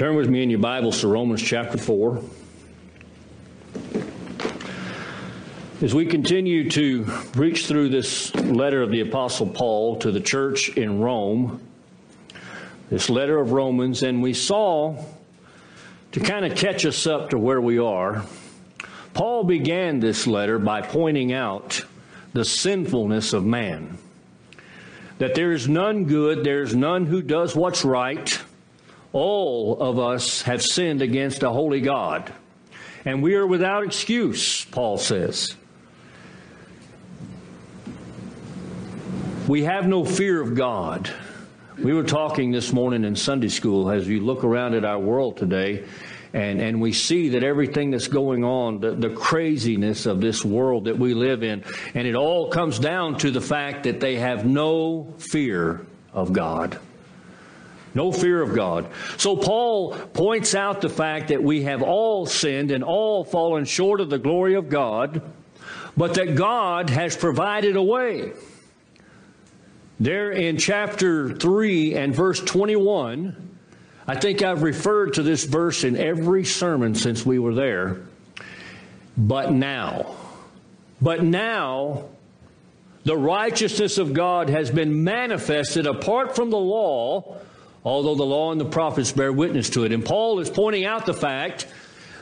Turn 0.00 0.16
with 0.16 0.30
me 0.30 0.42
in 0.42 0.48
your 0.48 0.60
Bibles 0.60 1.02
to 1.02 1.08
Romans 1.08 1.42
chapter 1.42 1.76
4. 1.76 2.22
As 5.82 5.94
we 5.94 6.06
continue 6.06 6.70
to 6.70 7.04
reach 7.34 7.66
through 7.66 7.90
this 7.90 8.34
letter 8.34 8.80
of 8.80 8.90
the 8.90 9.00
Apostle 9.00 9.48
Paul 9.48 9.96
to 9.96 10.10
the 10.10 10.22
church 10.22 10.70
in 10.70 11.00
Rome, 11.00 11.60
this 12.88 13.10
letter 13.10 13.38
of 13.38 13.52
Romans, 13.52 14.02
and 14.02 14.22
we 14.22 14.32
saw, 14.32 15.04
to 16.12 16.20
kind 16.20 16.46
of 16.46 16.56
catch 16.56 16.86
us 16.86 17.06
up 17.06 17.28
to 17.28 17.38
where 17.38 17.60
we 17.60 17.78
are, 17.78 18.24
Paul 19.12 19.44
began 19.44 20.00
this 20.00 20.26
letter 20.26 20.58
by 20.58 20.80
pointing 20.80 21.34
out 21.34 21.84
the 22.32 22.46
sinfulness 22.46 23.34
of 23.34 23.44
man. 23.44 23.98
That 25.18 25.34
there 25.34 25.52
is 25.52 25.68
none 25.68 26.06
good, 26.06 26.42
there 26.42 26.62
is 26.62 26.74
none 26.74 27.04
who 27.04 27.20
does 27.20 27.54
what's 27.54 27.84
right 27.84 28.40
all 29.12 29.80
of 29.80 29.98
us 29.98 30.42
have 30.42 30.62
sinned 30.62 31.02
against 31.02 31.42
a 31.42 31.50
holy 31.50 31.80
God, 31.80 32.32
and 33.04 33.22
we 33.22 33.34
are 33.34 33.46
without 33.46 33.84
excuse, 33.84 34.64
Paul 34.66 34.98
says. 34.98 35.56
We 39.48 39.64
have 39.64 39.88
no 39.88 40.04
fear 40.04 40.40
of 40.40 40.54
God. 40.54 41.10
We 41.78 41.92
were 41.92 42.04
talking 42.04 42.52
this 42.52 42.72
morning 42.72 43.04
in 43.04 43.16
Sunday 43.16 43.48
school 43.48 43.90
as 43.90 44.06
we 44.06 44.20
look 44.20 44.44
around 44.44 44.74
at 44.74 44.84
our 44.84 44.98
world 44.98 45.38
today 45.38 45.84
and, 46.32 46.60
and 46.60 46.80
we 46.80 46.92
see 46.92 47.30
that 47.30 47.42
everything 47.42 47.90
that's 47.90 48.08
going 48.08 48.44
on, 48.44 48.80
the, 48.80 48.92
the 48.92 49.10
craziness 49.10 50.06
of 50.06 50.20
this 50.20 50.44
world 50.44 50.84
that 50.84 50.98
we 50.98 51.14
live 51.14 51.42
in, 51.42 51.64
and 51.94 52.06
it 52.06 52.14
all 52.14 52.50
comes 52.50 52.78
down 52.78 53.18
to 53.18 53.30
the 53.30 53.40
fact 53.40 53.84
that 53.84 54.00
they 54.00 54.16
have 54.16 54.46
no 54.46 55.12
fear 55.18 55.84
of 56.12 56.32
God. 56.32 56.78
No 57.94 58.12
fear 58.12 58.40
of 58.40 58.54
God. 58.54 58.88
So 59.16 59.36
Paul 59.36 59.94
points 59.94 60.54
out 60.54 60.80
the 60.80 60.88
fact 60.88 61.28
that 61.28 61.42
we 61.42 61.64
have 61.64 61.82
all 61.82 62.26
sinned 62.26 62.70
and 62.70 62.84
all 62.84 63.24
fallen 63.24 63.64
short 63.64 64.00
of 64.00 64.10
the 64.10 64.18
glory 64.18 64.54
of 64.54 64.68
God, 64.68 65.22
but 65.96 66.14
that 66.14 66.36
God 66.36 66.90
has 66.90 67.16
provided 67.16 67.76
a 67.76 67.82
way. 67.82 68.32
There 69.98 70.30
in 70.30 70.56
chapter 70.56 71.34
3 71.34 71.94
and 71.94 72.14
verse 72.14 72.40
21, 72.40 73.50
I 74.06 74.16
think 74.16 74.42
I've 74.42 74.62
referred 74.62 75.14
to 75.14 75.22
this 75.22 75.44
verse 75.44 75.84
in 75.84 75.96
every 75.96 76.44
sermon 76.44 76.94
since 76.94 77.26
we 77.26 77.38
were 77.38 77.54
there. 77.54 78.02
But 79.16 79.52
now, 79.52 80.14
but 81.02 81.22
now, 81.22 82.08
the 83.04 83.16
righteousness 83.16 83.98
of 83.98 84.12
God 84.12 84.48
has 84.48 84.70
been 84.70 85.04
manifested 85.04 85.86
apart 85.86 86.34
from 86.34 86.50
the 86.50 86.58
law 86.58 87.38
although 87.84 88.14
the 88.14 88.24
law 88.24 88.52
and 88.52 88.60
the 88.60 88.66
prophets 88.66 89.12
bear 89.12 89.32
witness 89.32 89.70
to 89.70 89.84
it. 89.84 89.92
And 89.92 90.04
Paul 90.04 90.40
is 90.40 90.50
pointing 90.50 90.84
out 90.84 91.06
the 91.06 91.14
fact 91.14 91.66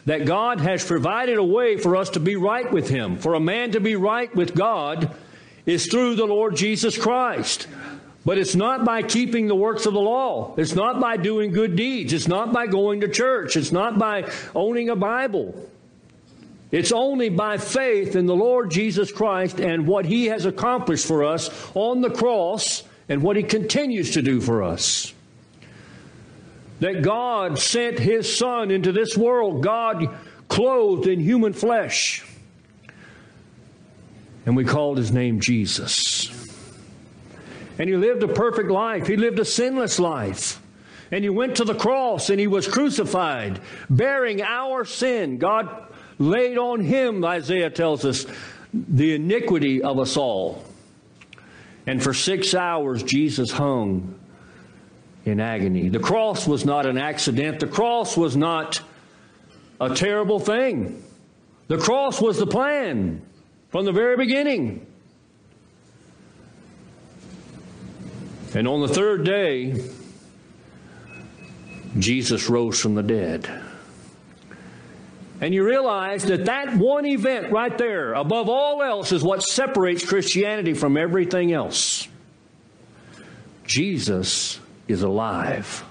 that 0.07 0.25
God 0.25 0.61
has 0.61 0.85
provided 0.85 1.37
a 1.37 1.45
way 1.45 1.77
for 1.77 1.97
us 1.97 2.11
to 2.11 2.21
be 2.21 2.37
right 2.37 2.71
with 2.71 2.89
Him. 2.89 3.19
For 3.19 3.35
a 3.35 3.41
man 3.41 3.73
to 3.73 3.81
be 3.81 3.97
right 3.97 4.35
with 4.35 4.55
God 4.55 5.15
is 5.67 5.87
through 5.87 6.15
the 6.15 6.27
Lord 6.27 6.57
Jesus 6.57 6.97
Christ. 6.97 7.67
But 8.25 8.39
it's 8.39 8.55
not 8.55 8.85
by 8.85 9.03
keeping 9.03 9.47
the 9.47 9.55
works 9.55 9.87
of 9.87 9.95
the 9.95 10.01
law. 10.01 10.55
It's 10.57 10.75
not 10.75 11.01
by 11.01 11.17
doing 11.17 11.53
good 11.53 11.77
deeds. 11.77 12.13
It's 12.13 12.29
not 12.29 12.53
by 12.53 12.67
going 12.67 13.01
to 13.01 13.09
church. 13.09 13.57
It's 13.57 13.73
not 13.73 13.99
by 13.99 14.31
owning 14.55 14.91
a 14.91 14.97
Bible. 14.97 15.69
It's 16.71 16.93
only 16.93 17.31
by 17.31 17.57
faith 17.57 18.15
in 18.15 18.27
the 18.27 18.37
Lord 18.37 18.71
Jesus 18.71 19.11
Christ 19.11 19.61
and 19.61 19.87
what 19.87 20.05
He 20.05 20.27
has 20.27 20.45
accomplished 20.45 21.07
for 21.07 21.25
us 21.25 21.51
on 21.75 22.03
the 22.03 22.11
cross 22.11 22.83
and 23.09 23.23
what 23.23 23.37
He 23.37 23.43
continues 23.43 24.13
to 24.13 24.23
do 24.23 24.41
for 24.41 24.63
us 24.63 25.15
that 26.81 27.03
God 27.03 27.59
sent 27.59 27.99
His 27.99 28.37
Son 28.37 28.71
into 28.71 28.93
this 28.93 29.17
world, 29.17 29.63
God 29.63 30.09
clothed 30.49 31.07
in 31.07 31.21
human 31.21 31.53
flesh. 31.53 32.25
And 34.47 34.57
we 34.57 34.65
called 34.65 34.99
His 34.99 35.13
name 35.13 35.41
Jesus. 35.41 36.31
And 37.79 37.89
He 37.89 37.97
lived 37.97 38.23
a 38.23 38.29
perfect 38.29 38.71
life, 38.71 39.07
He 39.07 39.17
lived 39.17 39.39
a 39.39 39.45
sinless 39.45 39.99
life. 39.99 40.61
And 41.11 41.25
He 41.25 41.31
went 41.31 41.57
to 41.57 41.65
the 41.65 41.75
cross 41.75 42.31
and 42.31 42.39
He 42.39 42.47
was 42.47 42.69
crucified, 42.69 43.61
bearing 43.89 44.43
our 44.43 44.85
sin. 44.85 45.39
God 45.39 45.69
laid 46.19 46.59
on 46.59 46.81
Him, 46.81 47.25
Isaiah 47.25 47.71
tells 47.71 48.05
us, 48.05 48.27
the 48.73 49.15
iniquity 49.15 49.83
of 49.83 49.99
us 49.99 50.17
all. 50.17 50.63
And 51.87 52.03
for 52.03 52.13
six 52.13 52.55
hours, 52.55 53.03
Jesus 53.03 53.51
hung 53.51 54.19
in 55.29 55.41
agony. 55.41 55.89
The 55.89 55.99
cross 55.99 56.47
was 56.47 56.65
not 56.65 56.87
an 56.87 56.99
accident, 56.99 57.61
the 57.61 57.67
cross 57.67 58.17
was 58.17 58.37
not 58.37 58.81
a 59.81 59.95
terrible 59.95 60.41
thing. 60.41 61.03
The 61.69 61.79
cross 61.79 62.21
was 62.21 62.39
the 62.39 62.47
plan 62.47 63.23
from 63.69 63.85
the 63.85 63.93
very 63.93 64.17
beginning. 64.17 64.87
And 68.55 68.67
on 68.67 68.81
the 68.81 68.89
third 68.89 69.25
day, 69.25 69.91
Jesus 71.99 72.49
rose 72.49 72.81
from 72.81 72.95
the 72.95 73.03
dead. 73.03 73.49
And 75.41 75.55
you 75.55 75.65
realize 75.65 76.25
that 76.25 76.47
that 76.47 76.75
one 76.77 77.07
event 77.07 77.53
right 77.53 77.77
there, 77.77 78.15
above 78.15 78.49
all 78.49 78.83
else, 78.83 79.13
is 79.13 79.23
what 79.23 79.43
separates 79.43 80.05
Christianity 80.05 80.75
from 80.75 80.97
everything 80.97 81.53
else. 81.53 82.09
Jesus 83.65 84.59
is 84.89 85.03
alive. 85.03 85.85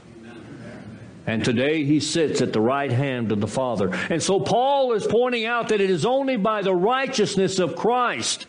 And 1.28 1.44
today 1.44 1.84
he 1.84 2.00
sits 2.00 2.42
at 2.42 2.54
the 2.54 2.62
right 2.62 2.92
hand 2.92 3.32
of 3.34 3.42
the 3.42 3.48
Father. 3.48 3.94
And 4.10 4.24
so 4.24 4.40
Paul 4.40 4.94
is 4.94 5.06
pointing 5.06 5.46
out 5.46 5.70
that 5.70 5.82
it 5.82 5.90
is 5.90 6.06
only 6.06 6.38
by 6.38 6.62
the 6.62 6.74
righteousness 6.74 7.60
of 7.60 7.76
Christ 7.76 8.46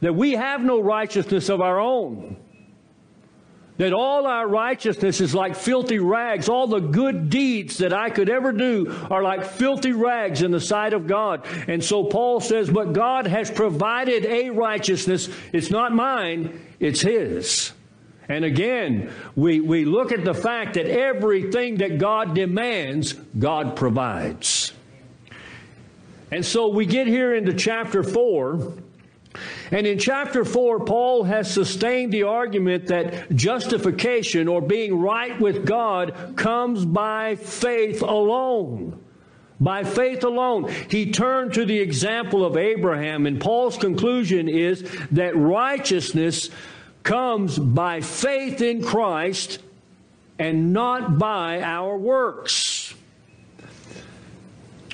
that 0.00 0.14
we 0.14 0.32
have 0.32 0.62
no 0.62 0.80
righteousness 0.80 1.48
of 1.48 1.60
our 1.60 1.78
own. 1.78 2.36
That 3.78 3.92
all 3.94 4.26
our 4.26 4.46
righteousness 4.46 5.20
is 5.22 5.34
like 5.34 5.56
filthy 5.56 5.98
rags. 5.98 6.48
All 6.48 6.66
the 6.66 6.80
good 6.80 7.30
deeds 7.30 7.78
that 7.78 7.94
I 7.94 8.10
could 8.10 8.28
ever 8.28 8.52
do 8.52 8.94
are 9.10 9.22
like 9.22 9.44
filthy 9.44 9.92
rags 9.92 10.42
in 10.42 10.50
the 10.50 10.60
sight 10.60 10.92
of 10.92 11.06
God. 11.06 11.46
And 11.66 11.82
so 11.82 12.04
Paul 12.04 12.40
says, 12.40 12.68
But 12.68 12.92
God 12.92 13.26
has 13.26 13.50
provided 13.50 14.26
a 14.26 14.50
righteousness. 14.50 15.30
It's 15.52 15.70
not 15.70 15.94
mine, 15.94 16.60
it's 16.78 17.00
His. 17.00 17.72
And 18.30 18.44
again, 18.44 19.10
we, 19.34 19.60
we 19.60 19.84
look 19.84 20.12
at 20.12 20.24
the 20.24 20.34
fact 20.34 20.74
that 20.74 20.86
everything 20.86 21.78
that 21.78 21.98
God 21.98 22.32
demands, 22.32 23.14
God 23.36 23.74
provides. 23.74 24.72
And 26.30 26.46
so 26.46 26.68
we 26.68 26.86
get 26.86 27.08
here 27.08 27.34
into 27.34 27.52
chapter 27.52 28.04
4. 28.04 28.72
And 29.72 29.84
in 29.84 29.98
chapter 29.98 30.44
4, 30.44 30.84
Paul 30.84 31.24
has 31.24 31.52
sustained 31.52 32.12
the 32.12 32.22
argument 32.22 32.86
that 32.86 33.34
justification 33.34 34.46
or 34.46 34.60
being 34.60 35.00
right 35.00 35.38
with 35.40 35.66
God 35.66 36.34
comes 36.36 36.84
by 36.84 37.34
faith 37.34 38.00
alone. 38.00 39.02
By 39.58 39.82
faith 39.82 40.22
alone. 40.22 40.72
He 40.88 41.10
turned 41.10 41.54
to 41.54 41.64
the 41.64 41.80
example 41.80 42.44
of 42.44 42.56
Abraham, 42.56 43.26
and 43.26 43.40
Paul's 43.40 43.76
conclusion 43.76 44.48
is 44.48 44.88
that 45.10 45.36
righteousness 45.36 46.48
comes 47.02 47.58
by 47.58 48.00
faith 48.00 48.60
in 48.60 48.82
Christ 48.82 49.60
and 50.38 50.72
not 50.72 51.18
by 51.18 51.62
our 51.62 51.96
works. 51.96 52.79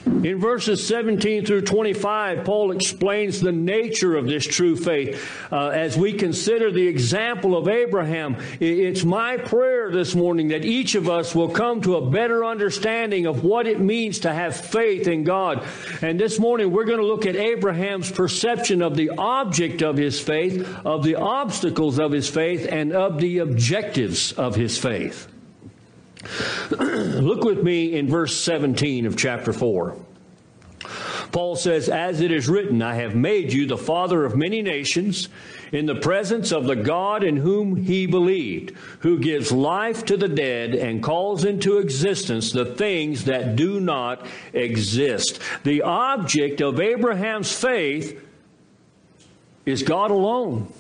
In 0.07 0.39
verses 0.39 0.87
17 0.87 1.45
through 1.45 1.63
25, 1.63 2.45
Paul 2.45 2.71
explains 2.71 3.41
the 3.41 3.51
nature 3.51 4.17
of 4.17 4.27
this 4.27 4.45
true 4.45 4.77
faith. 4.77 5.21
Uh, 5.51 5.69
as 5.69 5.97
we 5.97 6.13
consider 6.13 6.71
the 6.71 6.87
example 6.87 7.57
of 7.57 7.67
Abraham, 7.69 8.37
it's 8.61 9.05
my 9.05 9.37
prayer 9.37 9.91
this 9.91 10.15
morning 10.15 10.49
that 10.49 10.65
each 10.65 10.95
of 10.95 11.09
us 11.09 11.35
will 11.35 11.49
come 11.49 11.81
to 11.83 11.97
a 11.97 12.11
better 12.11 12.45
understanding 12.45 13.27
of 13.27 13.43
what 13.43 13.67
it 13.67 13.81
means 13.81 14.21
to 14.21 14.33
have 14.33 14.57
faith 14.57 15.09
in 15.09 15.25
God. 15.25 15.65
And 16.03 16.21
this 16.21 16.39
morning, 16.39 16.71
we're 16.71 16.85
going 16.85 17.01
to 17.01 17.07
look 17.07 17.27
at 17.27 17.35
Abraham's 17.37 18.11
perception 18.11 18.83
of 18.83 18.97
the 18.97 19.11
object 19.19 19.83
of 19.83 19.97
his 19.97 20.21
faith, 20.21 20.69
of 20.85 21.03
the 21.03 21.17
obstacles 21.17 21.99
of 21.99 22.13
his 22.13 22.29
faith, 22.29 22.67
and 22.71 22.93
of 22.93 23.21
the 23.21 23.39
objectives 23.39 24.33
of 24.33 24.55
his 24.55 24.79
faith. 24.79 25.29
Look 26.71 27.45
with 27.45 27.63
me 27.63 27.97
in 27.97 28.09
verse 28.09 28.37
17 28.37 29.07
of 29.07 29.17
chapter 29.17 29.53
4. 29.53 29.97
Paul 31.33 31.57
says, 31.57 31.89
As 31.89 32.21
it 32.21 32.31
is 32.33 32.49
written, 32.49 32.83
I 32.83 32.95
have 32.95 33.15
made 33.15 33.53
you 33.53 33.67
the 33.67 33.77
father 33.77 34.25
of 34.25 34.37
many 34.37 34.63
nations 34.63 35.29
in 35.73 35.87
the 35.87 35.97
presence 35.97 36.53
of 36.53 36.67
the 36.67 36.77
God 36.77 37.25
in 37.25 37.37
whom 37.37 37.77
he 37.77 38.07
believed, 38.07 38.73
who 39.01 39.19
gives 39.19 39.53
life 39.53 40.05
to 40.07 40.17
the 40.17 40.29
dead 40.29 40.75
and 40.75 41.03
calls 41.03 41.45
into 41.45 41.79
existence 41.79 42.53
the 42.53 42.65
things 42.65 43.25
that 43.25 43.57
do 43.57 43.81
not 43.81 44.25
exist. 44.53 45.41
The 45.65 45.83
object 45.83 46.61
of 46.61 46.81
Abraham's 46.81 47.53
faith 47.53 48.23
is 49.65 49.83
God 49.83 50.11
alone. 50.11 50.73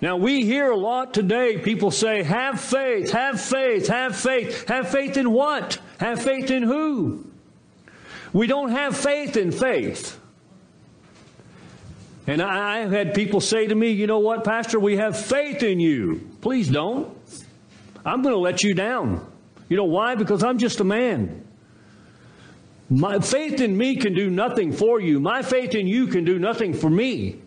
Now, 0.00 0.16
we 0.16 0.44
hear 0.44 0.70
a 0.70 0.76
lot 0.76 1.14
today 1.14 1.58
people 1.58 1.90
say, 1.90 2.22
have 2.22 2.60
faith, 2.60 3.10
have 3.12 3.40
faith, 3.40 3.88
have 3.88 4.14
faith. 4.14 4.68
Have 4.68 4.88
faith 4.88 5.16
in 5.16 5.32
what? 5.32 5.78
Have 5.98 6.20
faith 6.20 6.50
in 6.50 6.62
who? 6.62 7.26
We 8.32 8.46
don't 8.46 8.70
have 8.70 8.96
faith 8.96 9.36
in 9.36 9.52
faith. 9.52 10.20
And 12.26 12.42
I 12.42 12.78
have 12.78 12.90
had 12.90 13.14
people 13.14 13.40
say 13.40 13.66
to 13.68 13.74
me, 13.74 13.90
you 13.90 14.06
know 14.06 14.18
what, 14.18 14.44
Pastor, 14.44 14.78
we 14.78 14.96
have 14.96 15.18
faith 15.18 15.62
in 15.62 15.80
you. 15.80 16.28
Please 16.40 16.68
don't. 16.68 17.16
I'm 18.04 18.22
going 18.22 18.34
to 18.34 18.40
let 18.40 18.62
you 18.62 18.74
down. 18.74 19.24
You 19.68 19.76
know 19.76 19.84
why? 19.84 20.14
Because 20.14 20.42
I'm 20.42 20.58
just 20.58 20.80
a 20.80 20.84
man. 20.84 21.46
My 22.90 23.18
faith 23.20 23.60
in 23.60 23.76
me 23.76 23.96
can 23.96 24.14
do 24.14 24.28
nothing 24.28 24.72
for 24.72 25.00
you. 25.00 25.18
My 25.20 25.42
faith 25.42 25.74
in 25.74 25.86
you 25.86 26.06
can 26.06 26.24
do 26.24 26.38
nothing 26.38 26.74
for 26.74 26.90
me. 26.90 27.40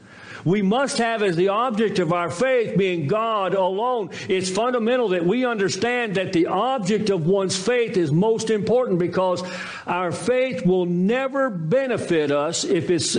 We 0.45 0.61
must 0.61 0.97
have 0.97 1.21
as 1.21 1.35
the 1.35 1.49
object 1.49 1.99
of 1.99 2.13
our 2.13 2.29
faith 2.29 2.77
being 2.77 3.07
God 3.07 3.53
alone. 3.53 4.09
It's 4.27 4.49
fundamental 4.49 5.09
that 5.09 5.25
we 5.25 5.45
understand 5.45 6.15
that 6.15 6.33
the 6.33 6.47
object 6.47 7.09
of 7.09 7.27
one's 7.27 7.57
faith 7.57 7.97
is 7.97 8.11
most 8.11 8.49
important 8.49 8.99
because 8.99 9.43
our 9.85 10.11
faith 10.11 10.65
will 10.65 10.85
never 10.85 11.49
benefit 11.49 12.31
us 12.31 12.63
if 12.63 12.89
it's 12.89 13.17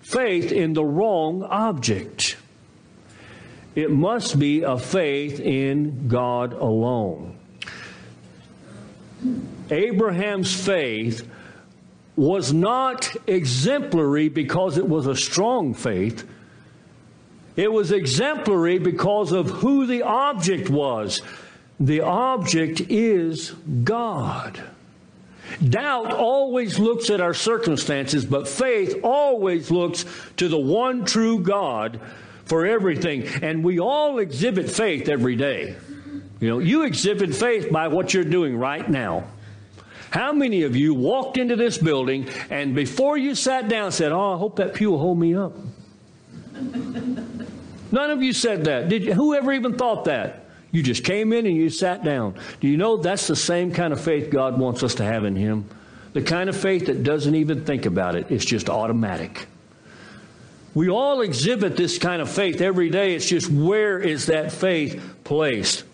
faith 0.00 0.52
in 0.52 0.72
the 0.72 0.84
wrong 0.84 1.42
object. 1.44 2.36
It 3.74 3.90
must 3.90 4.38
be 4.38 4.62
a 4.62 4.78
faith 4.78 5.40
in 5.40 6.08
God 6.08 6.52
alone. 6.52 7.38
Abraham's 9.70 10.54
faith 10.54 11.26
was 12.16 12.52
not 12.52 13.14
exemplary 13.26 14.28
because 14.28 14.76
it 14.76 14.86
was 14.86 15.06
a 15.06 15.16
strong 15.16 15.72
faith. 15.72 16.28
It 17.56 17.72
was 17.72 17.92
exemplary 17.92 18.78
because 18.78 19.32
of 19.32 19.50
who 19.50 19.86
the 19.86 20.02
object 20.02 20.70
was. 20.70 21.20
The 21.78 22.00
object 22.00 22.80
is 22.88 23.50
God. 23.84 24.62
Doubt 25.68 26.12
always 26.12 26.78
looks 26.78 27.10
at 27.10 27.20
our 27.20 27.34
circumstances, 27.34 28.24
but 28.24 28.48
faith 28.48 29.00
always 29.02 29.70
looks 29.70 30.04
to 30.36 30.48
the 30.48 30.58
one 30.58 31.04
true 31.04 31.40
God 31.40 32.00
for 32.44 32.64
everything. 32.64 33.26
And 33.42 33.62
we 33.62 33.78
all 33.78 34.18
exhibit 34.18 34.70
faith 34.70 35.08
every 35.08 35.36
day. 35.36 35.76
You 36.40 36.48
know, 36.48 36.58
you 36.58 36.84
exhibit 36.84 37.34
faith 37.34 37.70
by 37.70 37.88
what 37.88 38.14
you're 38.14 38.24
doing 38.24 38.56
right 38.56 38.88
now. 38.88 39.28
How 40.10 40.32
many 40.32 40.62
of 40.62 40.76
you 40.76 40.94
walked 40.94 41.38
into 41.38 41.56
this 41.56 41.78
building 41.78 42.28
and 42.50 42.74
before 42.74 43.16
you 43.16 43.34
sat 43.34 43.68
down 43.68 43.92
said, 43.92 44.12
Oh, 44.12 44.34
I 44.34 44.36
hope 44.36 44.56
that 44.56 44.74
pew 44.74 44.90
will 44.90 44.98
hold 44.98 45.18
me 45.18 45.34
up? 45.34 45.54
None 46.52 48.10
of 48.10 48.22
you 48.22 48.32
said 48.32 48.64
that. 48.64 48.88
Did 48.88 49.04
you? 49.04 49.14
Whoever 49.14 49.52
even 49.52 49.76
thought 49.76 50.04
that? 50.06 50.46
You 50.70 50.82
just 50.82 51.04
came 51.04 51.32
in 51.34 51.46
and 51.46 51.54
you 51.54 51.68
sat 51.68 52.02
down. 52.02 52.34
Do 52.60 52.68
you 52.68 52.78
know 52.78 52.96
that's 52.96 53.26
the 53.26 53.36
same 53.36 53.72
kind 53.72 53.92
of 53.92 54.00
faith 54.00 54.30
God 54.30 54.58
wants 54.58 54.82
us 54.82 54.94
to 54.96 55.04
have 55.04 55.24
in 55.24 55.36
Him? 55.36 55.68
The 56.14 56.22
kind 56.22 56.48
of 56.48 56.56
faith 56.56 56.86
that 56.86 57.02
doesn't 57.02 57.34
even 57.34 57.64
think 57.64 57.84
about 57.84 58.16
it, 58.16 58.30
it's 58.30 58.44
just 58.44 58.70
automatic. 58.70 59.46
We 60.74 60.88
all 60.88 61.20
exhibit 61.20 61.76
this 61.76 61.98
kind 61.98 62.22
of 62.22 62.30
faith 62.30 62.62
every 62.62 62.88
day. 62.88 63.14
It's 63.14 63.28
just 63.28 63.50
where 63.50 63.98
is 63.98 64.26
that 64.26 64.52
faith 64.52 65.02
placed? 65.24 65.84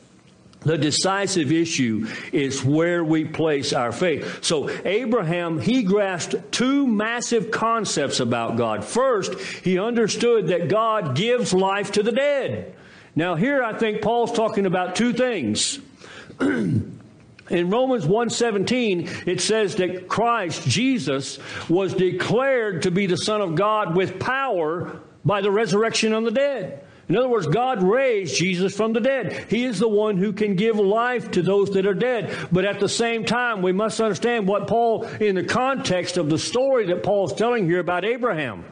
The 0.61 0.77
decisive 0.77 1.53
issue 1.53 2.09
is 2.33 2.65
where 2.65 3.05
we 3.05 3.25
place 3.25 3.73
our 3.73 3.93
faith. 3.93 4.45
So 4.45 4.69
Abraham, 4.85 5.61
he 5.61 5.85
grasped 5.85 6.51
two 6.51 6.87
massive 6.87 7.51
concepts 7.51 8.19
about 8.19 8.57
God. 8.57 8.85
First, 8.85 9.39
he 9.39 9.79
understood 9.79 10.49
that 10.49 10.69
God 10.69 11.15
gives 11.15 11.55
life 11.55 11.93
to 11.93 12.03
the 12.03 12.13
dead. 12.13 12.75
Now, 13.15 13.37
here 13.37 13.63
I 13.63 13.73
think 13.73 14.03
Paul's 14.03 14.33
talking 14.33 14.67
about 14.67 14.97
two 14.97 15.13
things. 15.13 15.79
In 16.41 17.71
Romans 17.71 18.05
1:17 18.05 19.27
it 19.27 19.41
says 19.41 19.77
that 19.77 20.07
Christ 20.07 20.69
Jesus 20.69 21.39
was 21.69 21.95
declared 21.95 22.83
to 22.83 22.91
be 22.91 23.07
the 23.07 23.17
son 23.17 23.41
of 23.41 23.55
God 23.55 23.97
with 23.97 24.21
power 24.21 25.01
by 25.25 25.41
the 25.41 25.51
resurrection 25.51 26.13
of 26.13 26.25
the 26.25 26.31
dead. 26.31 26.85
In 27.09 27.17
other 27.17 27.29
words, 27.29 27.47
God 27.47 27.83
raised 27.83 28.37
Jesus 28.37 28.77
from 28.77 28.93
the 28.93 29.01
dead. 29.01 29.47
He 29.49 29.65
is 29.65 29.79
the 29.79 29.89
one 29.89 30.19
who 30.19 30.33
can 30.33 30.57
give 30.57 30.79
life 30.79 31.31
to 31.33 31.43
those 31.43 31.71
that 31.71 31.87
are 31.87 31.95
dead. 31.95 32.37
But 32.53 32.67
at 32.67 32.81
the 32.81 32.89
same 32.89 33.25
time, 33.25 33.63
we 33.63 33.73
must 33.73 34.01
understand 34.01 34.47
what 34.47 34.67
Paul, 34.67 35.05
in 35.19 35.35
the 35.35 35.45
context 35.45 36.19
of 36.19 36.29
the 36.29 36.39
story 36.39 36.87
that 36.87 37.03
Paul's 37.03 37.33
telling 37.33 37.65
here 37.65 37.81
about 37.81 38.05
Abraham. 38.05 38.65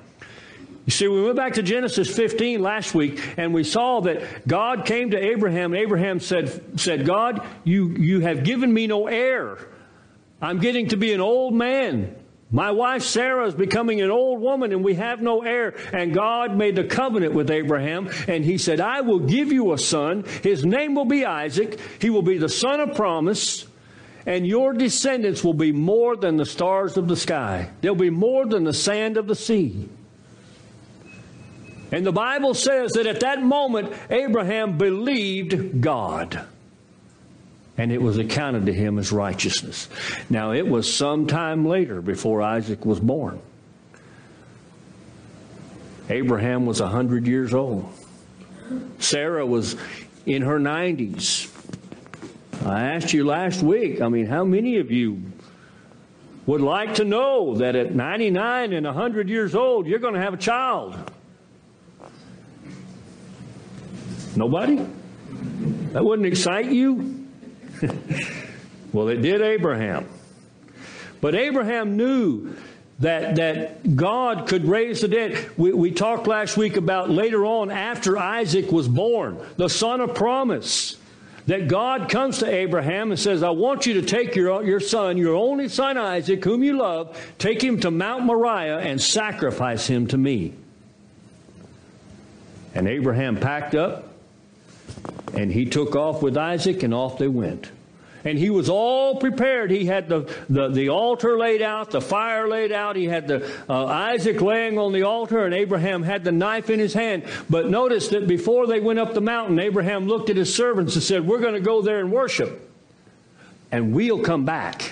You 0.85 0.93
see, 0.93 1.09
we 1.09 1.23
went 1.23 1.37
back 1.37 1.55
to 1.55 1.63
Genesis 1.63 2.15
15 2.15 2.63
last 2.63 2.95
week 2.95 3.21
and 3.37 3.53
we 3.53 3.65
saw 3.65 4.01
that 4.03 4.47
God 4.47 4.85
came 4.85 5.11
to 5.11 5.19
Abraham 5.19 5.73
and 5.73 5.83
Abraham 5.83 6.21
said, 6.21 6.79
said 6.79 7.05
God, 7.05 7.45
you, 7.65 7.89
you 7.89 8.21
have 8.21 8.45
given 8.45 8.73
me 8.73 8.87
no 8.87 9.09
heir. 9.09 9.59
I'm 10.41 10.61
getting 10.61 10.89
to 10.89 10.97
be 10.97 11.13
an 11.13 11.21
old 11.21 11.55
man. 11.55 12.15
My 12.51 12.71
wife 12.71 13.03
Sarah 13.03 13.47
is 13.47 13.55
becoming 13.55 14.01
an 14.01 14.11
old 14.11 14.41
woman 14.41 14.73
and 14.73 14.85
we 14.85 14.95
have 14.95 15.21
no 15.21 15.43
heir. 15.43 15.75
And 15.93 16.15
God 16.15 16.57
made 16.57 16.77
the 16.77 16.85
covenant 16.85 17.35
with 17.35 17.51
Abraham 17.51 18.09
and 18.29 18.45
he 18.45 18.57
said, 18.57 18.81
I 18.81 19.01
will 19.01 19.19
give 19.19 19.53
you 19.53 19.73
a 19.73 19.79
son. 19.79 20.25
His 20.43 20.65
name 20.65 20.95
will 20.95 21.05
be 21.05 21.25
Isaac. 21.25 21.79
He 22.01 22.11
will 22.11 22.23
be 22.23 22.39
the 22.39 22.49
son 22.49 22.81
of 22.81 22.95
promise 22.95 23.67
and 24.27 24.47
your 24.47 24.73
descendants 24.73 25.45
will 25.45 25.55
be 25.55 25.73
more 25.73 26.17
than 26.17 26.37
the 26.37 26.45
stars 26.45 26.97
of 26.97 27.09
the 27.09 27.17
sky. 27.17 27.71
They'll 27.81 27.95
be 27.95 28.11
more 28.11 28.47
than 28.47 28.65
the 28.65 28.75
sand 28.75 29.17
of 29.17 29.27
the 29.27 29.37
sea. 29.37 29.89
And 31.93 32.05
the 32.05 32.13
Bible 32.13 32.55
says 32.55 32.93
that 32.93 33.07
at 33.07 33.21
that 33.21 33.43
moment, 33.43 33.93
Abraham 34.11 34.77
believed 34.77 35.81
God. 35.81 36.45
And 37.79 37.93
it 37.93 38.01
was 38.01 38.17
accounted 38.19 38.67
to 38.67 38.73
him 38.73 38.99
as 38.99 39.13
righteousness. 39.13 39.89
Now, 40.31 40.53
it 40.53 40.67
was 40.67 40.93
some 40.93 41.27
time 41.27 41.67
later 41.67 42.01
before 42.01 42.41
Isaac 42.43 42.87
was 42.87 43.01
born. 43.01 43.41
Abraham 46.09 46.67
was 46.67 46.81
100 46.81 47.27
years 47.27 47.53
old. 47.53 47.93
Sarah 48.99 49.45
was 49.45 49.77
in 50.25 50.43
her 50.43 50.59
90s. 50.59 51.53
I 52.65 52.83
asked 52.95 53.13
you 53.13 53.25
last 53.25 53.63
week, 53.63 54.01
I 54.01 54.09
mean, 54.09 54.27
how 54.27 54.45
many 54.45 54.79
of 54.79 54.91
you 54.91 55.23
would 56.47 56.61
like 56.61 56.95
to 56.95 57.05
know 57.05 57.57
that 57.57 57.77
at 57.77 57.95
99 57.95 58.73
and 58.73 58.87
100 58.87 59.29
years 59.29 59.55
old, 59.55 59.87
you're 59.87 59.99
going 59.99 60.15
to 60.15 60.21
have 60.21 60.35
a 60.35 60.39
child? 60.39 60.97
Nobody? 64.37 64.77
That 65.93 66.05
wouldn't 66.05 66.27
excite 66.27 66.67
you? 66.67 67.16
well, 68.93 69.09
it 69.09 69.23
did 69.23 69.41
Abraham. 69.41 70.09
But 71.21 71.35
Abraham 71.35 71.97
knew 71.97 72.57
that, 73.01 73.37
that 73.37 73.97
God 73.97 74.47
could 74.49 74.65
raise 74.67 75.01
the 75.01 75.09
dead. 75.09 75.51
We, 75.57 75.73
we 75.73 75.91
talked 75.91 76.27
last 76.27 76.57
week 76.57 76.77
about 76.77 77.11
later 77.11 77.45
on 77.45 77.71
after 77.71 78.19
Isaac 78.19 78.73
was 78.73 78.89
born, 78.89 79.39
the 79.57 79.69
son 79.69 80.01
of 80.01 80.15
promise. 80.15 80.97
That 81.47 81.69
God 81.69 82.09
comes 82.09 82.39
to 82.39 82.53
Abraham 82.53 83.13
and 83.13 83.21
says, 83.21 83.45
I 83.45 83.51
want 83.51 83.87
you 83.87 84.01
to 84.01 84.03
take 84.03 84.35
your, 84.35 84.65
your 84.65 84.81
son, 84.81 85.17
your 85.17 85.37
only 85.37 85.69
son 85.69 85.97
Isaac, 85.97 86.43
whom 86.43 86.65
you 86.65 86.77
love, 86.77 87.17
take 87.39 87.63
him 87.63 87.79
to 87.83 87.91
Mount 87.93 88.25
Moriah 88.25 88.79
and 88.79 89.01
sacrifice 89.01 89.87
him 89.87 90.09
to 90.09 90.19
me. 90.19 90.55
And 92.75 92.89
Abraham 92.89 93.37
packed 93.37 93.77
up 93.77 94.16
and 95.35 95.53
he 95.53 95.67
took 95.67 95.95
off 95.95 96.23
with 96.23 96.37
Isaac, 96.37 96.83
and 96.83 96.95
off 96.95 97.19
they 97.19 97.29
went. 97.29 97.71
And 98.25 98.37
he 98.37 98.51
was 98.51 98.69
all 98.69 99.21
prepared. 99.21 99.71
He 99.71 99.85
had 99.85 100.09
the, 100.09 100.29
the, 100.49 100.69
the 100.69 100.89
altar 100.89 101.39
laid 101.39 101.63
out, 101.63 101.93
the 101.93 102.01
fire 102.01 102.49
laid 102.49 102.73
out. 102.73 102.97
He 102.97 103.05
had 103.05 103.29
the 103.29 103.49
uh, 103.69 103.85
Isaac 103.85 104.41
laying 104.41 104.79
on 104.79 104.93
the 104.93 105.03
altar, 105.03 105.45
and 105.45 105.55
Abraham 105.55 106.03
had 106.03 106.25
the 106.25 106.33
knife 106.33 106.69
in 106.69 106.81
his 106.81 106.93
hand. 106.93 107.25
But 107.49 107.71
notice 107.71 108.09
that 108.09 108.27
before 108.27 108.67
they 108.67 108.81
went 108.81 108.99
up 108.99 109.15
the 109.15 109.21
mountain, 109.21 109.61
Abraham 109.61 110.09
looked 110.09 110.29
at 110.29 110.37
his 110.37 110.53
servants 110.53 110.95
and 110.95 111.05
said, 111.05 111.25
We're 111.25 111.39
going 111.39 111.55
to 111.55 111.61
go 111.61 111.83
there 111.83 112.01
and 112.01 112.11
worship, 112.11 112.69
and 113.71 113.95
we'll 113.95 114.23
come 114.23 114.45
back. 114.45 114.91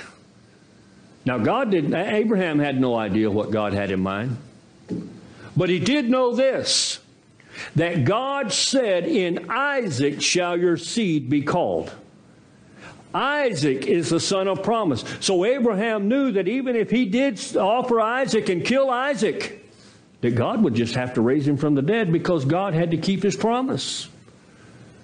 Now, 1.24 1.38
God 1.38 1.72
didn't, 1.72 1.94
Abraham 1.94 2.60
had 2.60 2.80
no 2.80 2.94
idea 2.94 3.30
what 3.30 3.50
God 3.50 3.72
had 3.72 3.90
in 3.90 4.00
mind. 4.00 4.36
But 5.56 5.70
he 5.70 5.80
did 5.80 6.08
know 6.08 6.34
this 6.34 7.00
that 7.76 8.04
God 8.04 8.52
said, 8.52 9.04
In 9.06 9.50
Isaac 9.50 10.20
shall 10.22 10.58
your 10.58 10.76
seed 10.76 11.28
be 11.28 11.42
called. 11.42 11.92
Isaac 13.14 13.86
is 13.86 14.10
the 14.10 14.18
son 14.18 14.48
of 14.48 14.62
promise. 14.64 15.04
So 15.20 15.44
Abraham 15.44 16.08
knew 16.08 16.32
that 16.32 16.48
even 16.48 16.74
if 16.74 16.90
he 16.90 17.04
did 17.04 17.40
offer 17.56 18.00
Isaac 18.00 18.48
and 18.48 18.64
kill 18.64 18.90
Isaac, 18.90 19.64
that 20.20 20.34
God 20.34 20.62
would 20.64 20.74
just 20.74 20.96
have 20.96 21.14
to 21.14 21.20
raise 21.20 21.46
him 21.46 21.56
from 21.56 21.74
the 21.76 21.82
dead 21.82 22.12
because 22.12 22.44
God 22.44 22.74
had 22.74 22.90
to 22.90 22.96
keep 22.96 23.22
his 23.22 23.36
promise. 23.36 24.08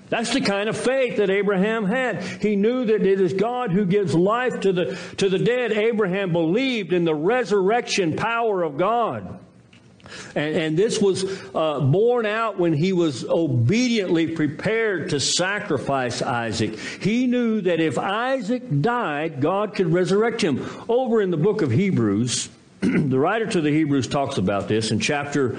That's 0.09 0.35
the 0.35 0.41
kind 0.41 0.69
of 0.69 0.77
faith 0.77 1.19
that 1.19 1.31
Abraham 1.31 1.85
had. 1.85 2.23
He 2.23 2.57
knew 2.57 2.85
that 2.85 3.07
it 3.07 3.21
is 3.21 3.33
God 3.33 3.71
who 3.71 3.85
gives 3.85 4.13
life 4.13 4.61
to 4.61 4.73
the, 4.73 4.99
to 5.19 5.29
the 5.29 5.39
dead. 5.39 5.71
Abraham 5.71 6.33
believed 6.33 6.93
in 6.93 7.05
the 7.05 7.15
resurrection 7.15 8.17
power 8.17 8.65
of 8.65 8.77
God. 8.77 9.39
And, 10.35 10.57
and 10.57 10.77
this 10.77 11.01
was 11.01 11.25
uh, 11.55 11.81
borne 11.81 12.27
out 12.27 12.59
when 12.59 12.73
he 12.73 12.93
was 12.93 13.25
obediently 13.25 14.29
prepared 14.29 15.11
to 15.11 15.21
sacrifice 15.21 16.23
Isaac. 16.23 16.79
He 16.79 17.27
knew 17.27 17.61
that 17.63 17.81
if 17.81 17.99
Isaac 17.99 18.63
died, 18.81 19.41
God 19.41 19.75
could 19.75 19.93
resurrect 19.93 20.43
him. 20.43 20.67
Over 20.89 21.21
in 21.21 21.31
the 21.31 21.37
book 21.37 21.63
of 21.63 21.71
Hebrews, 21.71 22.49
the 22.81 23.19
writer 23.19 23.47
to 23.47 23.61
the 23.61 23.71
Hebrews 23.71 24.09
talks 24.09 24.39
about 24.39 24.69
this 24.69 24.91
in 24.91 25.01
chapter 25.01 25.59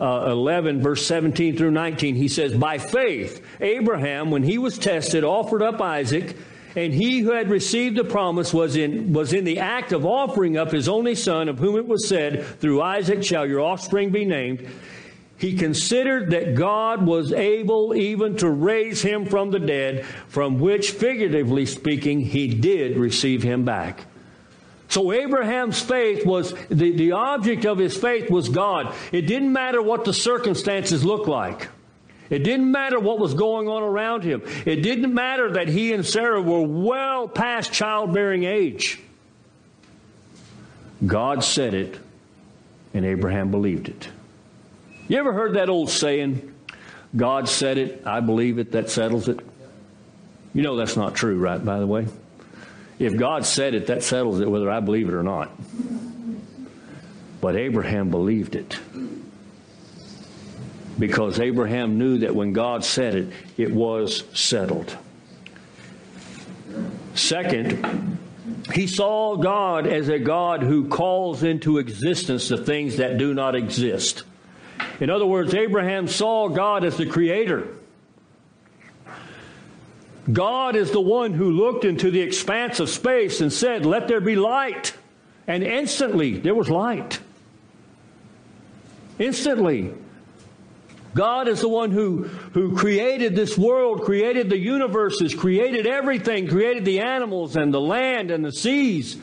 uh, 0.00 0.30
11, 0.30 0.80
verse 0.80 1.06
17 1.06 1.56
through 1.56 1.72
19. 1.72 2.14
He 2.14 2.28
says, 2.28 2.54
By 2.54 2.78
faith, 2.78 3.44
Abraham, 3.60 4.30
when 4.30 4.42
he 4.42 4.56
was 4.58 4.78
tested, 4.78 5.24
offered 5.24 5.62
up 5.62 5.80
Isaac. 5.80 6.36
And 6.76 6.92
he 6.92 7.20
who 7.20 7.32
had 7.32 7.50
received 7.50 7.96
the 7.96 8.04
promise 8.04 8.54
was 8.54 8.76
in, 8.76 9.12
was 9.12 9.32
in 9.32 9.44
the 9.44 9.58
act 9.58 9.92
of 9.92 10.06
offering 10.06 10.56
up 10.56 10.70
his 10.70 10.88
only 10.88 11.14
son, 11.14 11.48
of 11.48 11.58
whom 11.58 11.76
it 11.76 11.86
was 11.86 12.06
said, 12.06 12.44
Through 12.60 12.82
Isaac 12.82 13.24
shall 13.24 13.46
your 13.46 13.60
offspring 13.60 14.10
be 14.10 14.24
named. 14.24 14.68
He 15.36 15.56
considered 15.56 16.30
that 16.30 16.54
God 16.54 17.06
was 17.06 17.32
able 17.32 17.94
even 17.94 18.36
to 18.36 18.50
raise 18.50 19.00
him 19.00 19.24
from 19.24 19.50
the 19.50 19.58
dead, 19.58 20.04
from 20.28 20.60
which, 20.60 20.90
figuratively 20.90 21.64
speaking, 21.64 22.20
he 22.20 22.46
did 22.46 22.98
receive 22.98 23.42
him 23.42 23.64
back. 23.64 24.04
So 24.88 25.12
Abraham's 25.12 25.80
faith 25.80 26.26
was, 26.26 26.52
the, 26.68 26.92
the 26.92 27.12
object 27.12 27.64
of 27.64 27.78
his 27.78 27.96
faith 27.96 28.30
was 28.30 28.48
God. 28.48 28.94
It 29.12 29.22
didn't 29.22 29.52
matter 29.52 29.80
what 29.80 30.04
the 30.04 30.12
circumstances 30.12 31.04
looked 31.04 31.28
like. 31.28 31.68
It 32.30 32.44
didn't 32.44 32.70
matter 32.70 32.98
what 33.00 33.18
was 33.18 33.34
going 33.34 33.68
on 33.68 33.82
around 33.82 34.22
him. 34.22 34.42
It 34.64 34.76
didn't 34.76 35.12
matter 35.12 35.52
that 35.54 35.68
he 35.68 35.92
and 35.92 36.06
Sarah 36.06 36.40
were 36.40 36.62
well 36.62 37.26
past 37.26 37.72
childbearing 37.72 38.44
age. 38.44 39.00
God 41.04 41.42
said 41.42 41.74
it, 41.74 41.98
and 42.94 43.04
Abraham 43.04 43.50
believed 43.50 43.88
it. 43.88 44.08
You 45.08 45.18
ever 45.18 45.32
heard 45.32 45.54
that 45.54 45.68
old 45.68 45.90
saying, 45.90 46.54
God 47.16 47.48
said 47.48 47.78
it, 47.78 48.06
I 48.06 48.20
believe 48.20 48.58
it, 48.58 48.72
that 48.72 48.90
settles 48.90 49.28
it? 49.28 49.40
You 50.54 50.62
know 50.62 50.76
that's 50.76 50.96
not 50.96 51.14
true, 51.14 51.36
right, 51.36 51.64
by 51.64 51.80
the 51.80 51.86
way? 51.86 52.06
If 53.00 53.16
God 53.16 53.46
said 53.46 53.74
it, 53.74 53.88
that 53.88 54.04
settles 54.04 54.40
it 54.40 54.48
whether 54.48 54.70
I 54.70 54.80
believe 54.80 55.08
it 55.08 55.14
or 55.14 55.22
not. 55.22 55.50
But 57.40 57.56
Abraham 57.56 58.10
believed 58.10 58.54
it. 58.54 58.78
Because 61.00 61.40
Abraham 61.40 61.96
knew 61.98 62.18
that 62.18 62.34
when 62.34 62.52
God 62.52 62.84
said 62.84 63.14
it, 63.14 63.32
it 63.56 63.72
was 63.72 64.22
settled. 64.34 64.96
Second, 67.14 68.18
he 68.74 68.86
saw 68.86 69.36
God 69.36 69.86
as 69.86 70.08
a 70.08 70.18
God 70.18 70.62
who 70.62 70.88
calls 70.88 71.42
into 71.42 71.78
existence 71.78 72.48
the 72.48 72.58
things 72.58 72.98
that 72.98 73.16
do 73.16 73.32
not 73.32 73.54
exist. 73.54 74.24
In 75.00 75.08
other 75.08 75.24
words, 75.24 75.54
Abraham 75.54 76.06
saw 76.06 76.48
God 76.48 76.84
as 76.84 76.98
the 76.98 77.06
creator. 77.06 77.66
God 80.30 80.76
is 80.76 80.90
the 80.90 81.00
one 81.00 81.32
who 81.32 81.50
looked 81.50 81.86
into 81.86 82.10
the 82.10 82.20
expanse 82.20 82.78
of 82.78 82.90
space 82.90 83.40
and 83.40 83.50
said, 83.50 83.86
Let 83.86 84.06
there 84.06 84.20
be 84.20 84.36
light. 84.36 84.94
And 85.46 85.62
instantly 85.62 86.38
there 86.38 86.54
was 86.54 86.68
light. 86.68 87.20
Instantly. 89.18 89.94
God 91.14 91.48
is 91.48 91.60
the 91.60 91.68
one 91.68 91.90
who, 91.90 92.24
who 92.52 92.76
created 92.76 93.34
this 93.34 93.58
world, 93.58 94.02
created 94.02 94.48
the 94.48 94.58
universes, 94.58 95.34
created 95.34 95.86
everything, 95.86 96.46
created 96.48 96.84
the 96.84 97.00
animals 97.00 97.56
and 97.56 97.74
the 97.74 97.80
land 97.80 98.30
and 98.30 98.44
the 98.44 98.52
seas. 98.52 99.16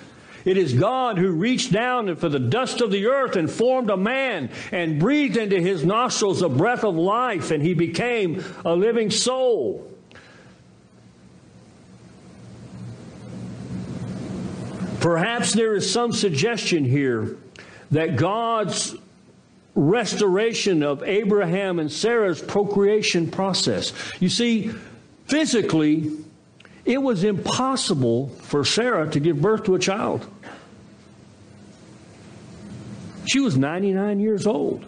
It 0.44 0.58
is 0.58 0.74
God 0.74 1.18
who 1.18 1.32
reached 1.32 1.72
down 1.72 2.16
for 2.16 2.30
the 2.30 2.40
dust 2.40 2.82
of 2.82 2.92
the 2.92 3.08
earth 3.08 3.36
and 3.36 3.52
formed 3.52 3.90
a 3.90 3.98
man 3.98 4.50
and 4.72 5.00
breathed 5.00 5.38
into 5.38 5.60
his 5.60 5.84
nostrils 5.84 6.42
a 6.42 6.50
breath 6.50 6.84
of 6.84 6.96
life, 6.96 7.52
and 7.52 7.62
he 7.62 7.74
became 7.74 8.44
a 8.64 8.74
living 8.74 9.12
soul. 9.12 9.92
Perhaps 15.02 15.54
there 15.54 15.76
is 15.76 15.92
some 15.92 16.12
suggestion 16.12 16.84
here 16.84 17.38
that 17.92 18.16
God's 18.16 18.96
restoration 19.78 20.82
of 20.82 21.04
Abraham 21.04 21.78
and 21.78 21.92
Sarah's 21.92 22.42
procreation 22.42 23.30
process. 23.30 23.94
You 24.20 24.28
see, 24.28 24.72
physically, 25.28 26.12
it 26.84 26.98
was 26.98 27.24
impossible 27.24 28.30
for 28.42 28.66
Sarah 28.66 29.10
to 29.12 29.20
give 29.20 29.40
birth 29.40 29.66
to 29.66 29.76
a 29.76 29.80
child. 29.80 30.26
She 33.26 33.40
was 33.40 33.56
99 33.56 34.20
years 34.20 34.48
old. 34.48 34.86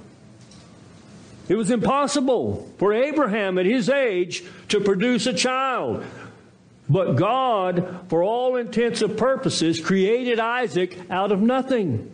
It 1.48 1.56
was 1.56 1.70
impossible 1.72 2.72
for 2.78 2.94
Abraham 2.94 3.58
at 3.58 3.66
his 3.66 3.90
age 3.90 4.44
to 4.70 4.80
produce 4.80 5.28
a 5.28 5.34
child. 5.34 6.04
But 6.90 7.14
God, 7.14 8.06
for 8.08 8.24
all 8.24 8.56
intents 8.56 9.04
and 9.04 9.16
purposes, 9.16 9.80
created 9.80 10.40
Isaac 10.40 10.98
out 11.12 11.32
of 11.32 11.42
nothing. 11.42 12.12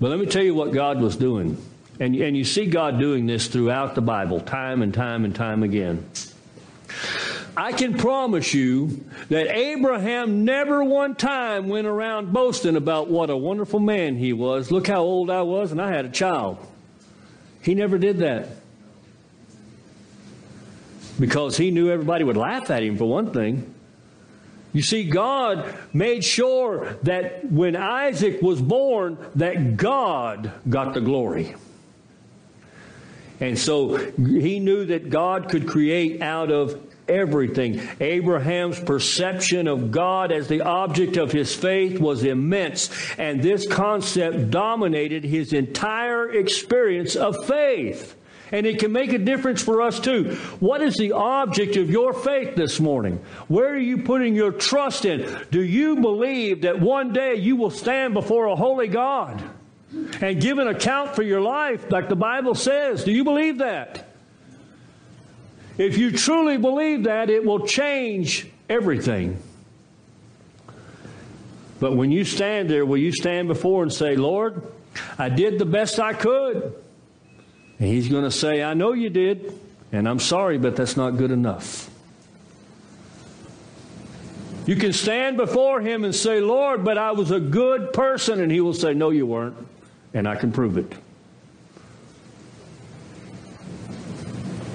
But 0.00 0.10
let 0.10 0.18
me 0.18 0.26
tell 0.26 0.42
you 0.42 0.54
what 0.54 0.72
God 0.72 1.00
was 1.00 1.16
doing. 1.16 1.56
And, 2.00 2.14
and 2.14 2.36
you 2.36 2.44
see 2.44 2.66
God 2.66 2.98
doing 2.98 3.26
this 3.26 3.48
throughout 3.48 3.94
the 3.94 4.00
Bible, 4.00 4.40
time 4.40 4.82
and 4.82 4.94
time 4.94 5.24
and 5.24 5.34
time 5.34 5.62
again. 5.62 6.08
I 7.56 7.72
can 7.72 7.94
promise 7.94 8.54
you 8.54 9.04
that 9.30 9.48
Abraham 9.48 10.44
never 10.44 10.84
one 10.84 11.16
time 11.16 11.68
went 11.68 11.88
around 11.88 12.32
boasting 12.32 12.76
about 12.76 13.08
what 13.08 13.30
a 13.30 13.36
wonderful 13.36 13.80
man 13.80 14.14
he 14.14 14.32
was. 14.32 14.70
Look 14.70 14.86
how 14.86 15.00
old 15.00 15.28
I 15.28 15.42
was, 15.42 15.72
and 15.72 15.82
I 15.82 15.90
had 15.90 16.04
a 16.04 16.10
child. 16.10 16.58
He 17.60 17.74
never 17.74 17.98
did 17.98 18.18
that 18.18 18.48
because 21.18 21.56
he 21.56 21.72
knew 21.72 21.90
everybody 21.90 22.22
would 22.22 22.36
laugh 22.36 22.70
at 22.70 22.84
him, 22.84 22.96
for 22.96 23.06
one 23.06 23.32
thing. 23.32 23.74
You 24.78 24.82
see, 24.82 25.02
God 25.02 25.76
made 25.92 26.22
sure 26.22 26.96
that 27.02 27.50
when 27.50 27.74
Isaac 27.74 28.40
was 28.40 28.62
born, 28.62 29.18
that 29.34 29.76
God 29.76 30.52
got 30.68 30.94
the 30.94 31.00
glory. 31.00 31.56
And 33.40 33.58
so 33.58 33.96
he 33.96 34.60
knew 34.60 34.84
that 34.84 35.10
God 35.10 35.48
could 35.48 35.66
create 35.66 36.22
out 36.22 36.52
of 36.52 36.80
everything. 37.08 37.80
Abraham's 37.98 38.78
perception 38.78 39.66
of 39.66 39.90
God 39.90 40.30
as 40.30 40.46
the 40.46 40.60
object 40.60 41.16
of 41.16 41.32
his 41.32 41.52
faith 41.52 41.98
was 41.98 42.22
immense, 42.22 42.88
and 43.18 43.42
this 43.42 43.66
concept 43.66 44.52
dominated 44.52 45.24
his 45.24 45.52
entire 45.52 46.30
experience 46.30 47.16
of 47.16 47.46
faith. 47.46 48.14
And 48.50 48.66
it 48.66 48.78
can 48.78 48.92
make 48.92 49.12
a 49.12 49.18
difference 49.18 49.62
for 49.62 49.82
us 49.82 50.00
too. 50.00 50.36
What 50.60 50.80
is 50.80 50.94
the 50.94 51.12
object 51.12 51.76
of 51.76 51.90
your 51.90 52.12
faith 52.12 52.56
this 52.56 52.80
morning? 52.80 53.20
Where 53.48 53.68
are 53.74 53.78
you 53.78 53.98
putting 53.98 54.34
your 54.34 54.52
trust 54.52 55.04
in? 55.04 55.46
Do 55.50 55.62
you 55.62 55.96
believe 55.96 56.62
that 56.62 56.80
one 56.80 57.12
day 57.12 57.34
you 57.34 57.56
will 57.56 57.70
stand 57.70 58.14
before 58.14 58.46
a 58.46 58.56
holy 58.56 58.88
God 58.88 59.42
and 60.20 60.40
give 60.40 60.58
an 60.58 60.68
account 60.68 61.14
for 61.14 61.22
your 61.22 61.40
life 61.40 61.90
like 61.90 62.08
the 62.08 62.16
Bible 62.16 62.54
says? 62.54 63.04
Do 63.04 63.12
you 63.12 63.24
believe 63.24 63.58
that? 63.58 64.08
If 65.76 65.96
you 65.96 66.10
truly 66.10 66.56
believe 66.56 67.04
that, 67.04 67.30
it 67.30 67.44
will 67.44 67.66
change 67.66 68.48
everything. 68.68 69.40
But 71.80 71.94
when 71.96 72.10
you 72.10 72.24
stand 72.24 72.68
there, 72.68 72.84
will 72.84 72.98
you 72.98 73.12
stand 73.12 73.46
before 73.46 73.84
and 73.84 73.92
say, 73.92 74.16
Lord, 74.16 74.62
I 75.16 75.28
did 75.28 75.58
the 75.58 75.66
best 75.66 76.00
I 76.00 76.12
could? 76.12 76.74
And 77.78 77.88
he's 77.88 78.08
going 78.08 78.24
to 78.24 78.30
say, 78.30 78.62
I 78.62 78.74
know 78.74 78.92
you 78.92 79.08
did, 79.08 79.52
and 79.92 80.08
I'm 80.08 80.18
sorry, 80.18 80.58
but 80.58 80.76
that's 80.76 80.96
not 80.96 81.16
good 81.16 81.30
enough. 81.30 81.90
You 84.66 84.76
can 84.76 84.92
stand 84.92 85.38
before 85.38 85.80
him 85.80 86.04
and 86.04 86.14
say, 86.14 86.40
Lord, 86.40 86.84
but 86.84 86.98
I 86.98 87.12
was 87.12 87.30
a 87.30 87.40
good 87.40 87.92
person. 87.92 88.40
And 88.40 88.52
he 88.52 88.60
will 88.60 88.74
say, 88.74 88.92
No, 88.92 89.08
you 89.08 89.24
weren't. 89.24 89.56
And 90.12 90.28
I 90.28 90.36
can 90.36 90.52
prove 90.52 90.76
it. 90.76 90.92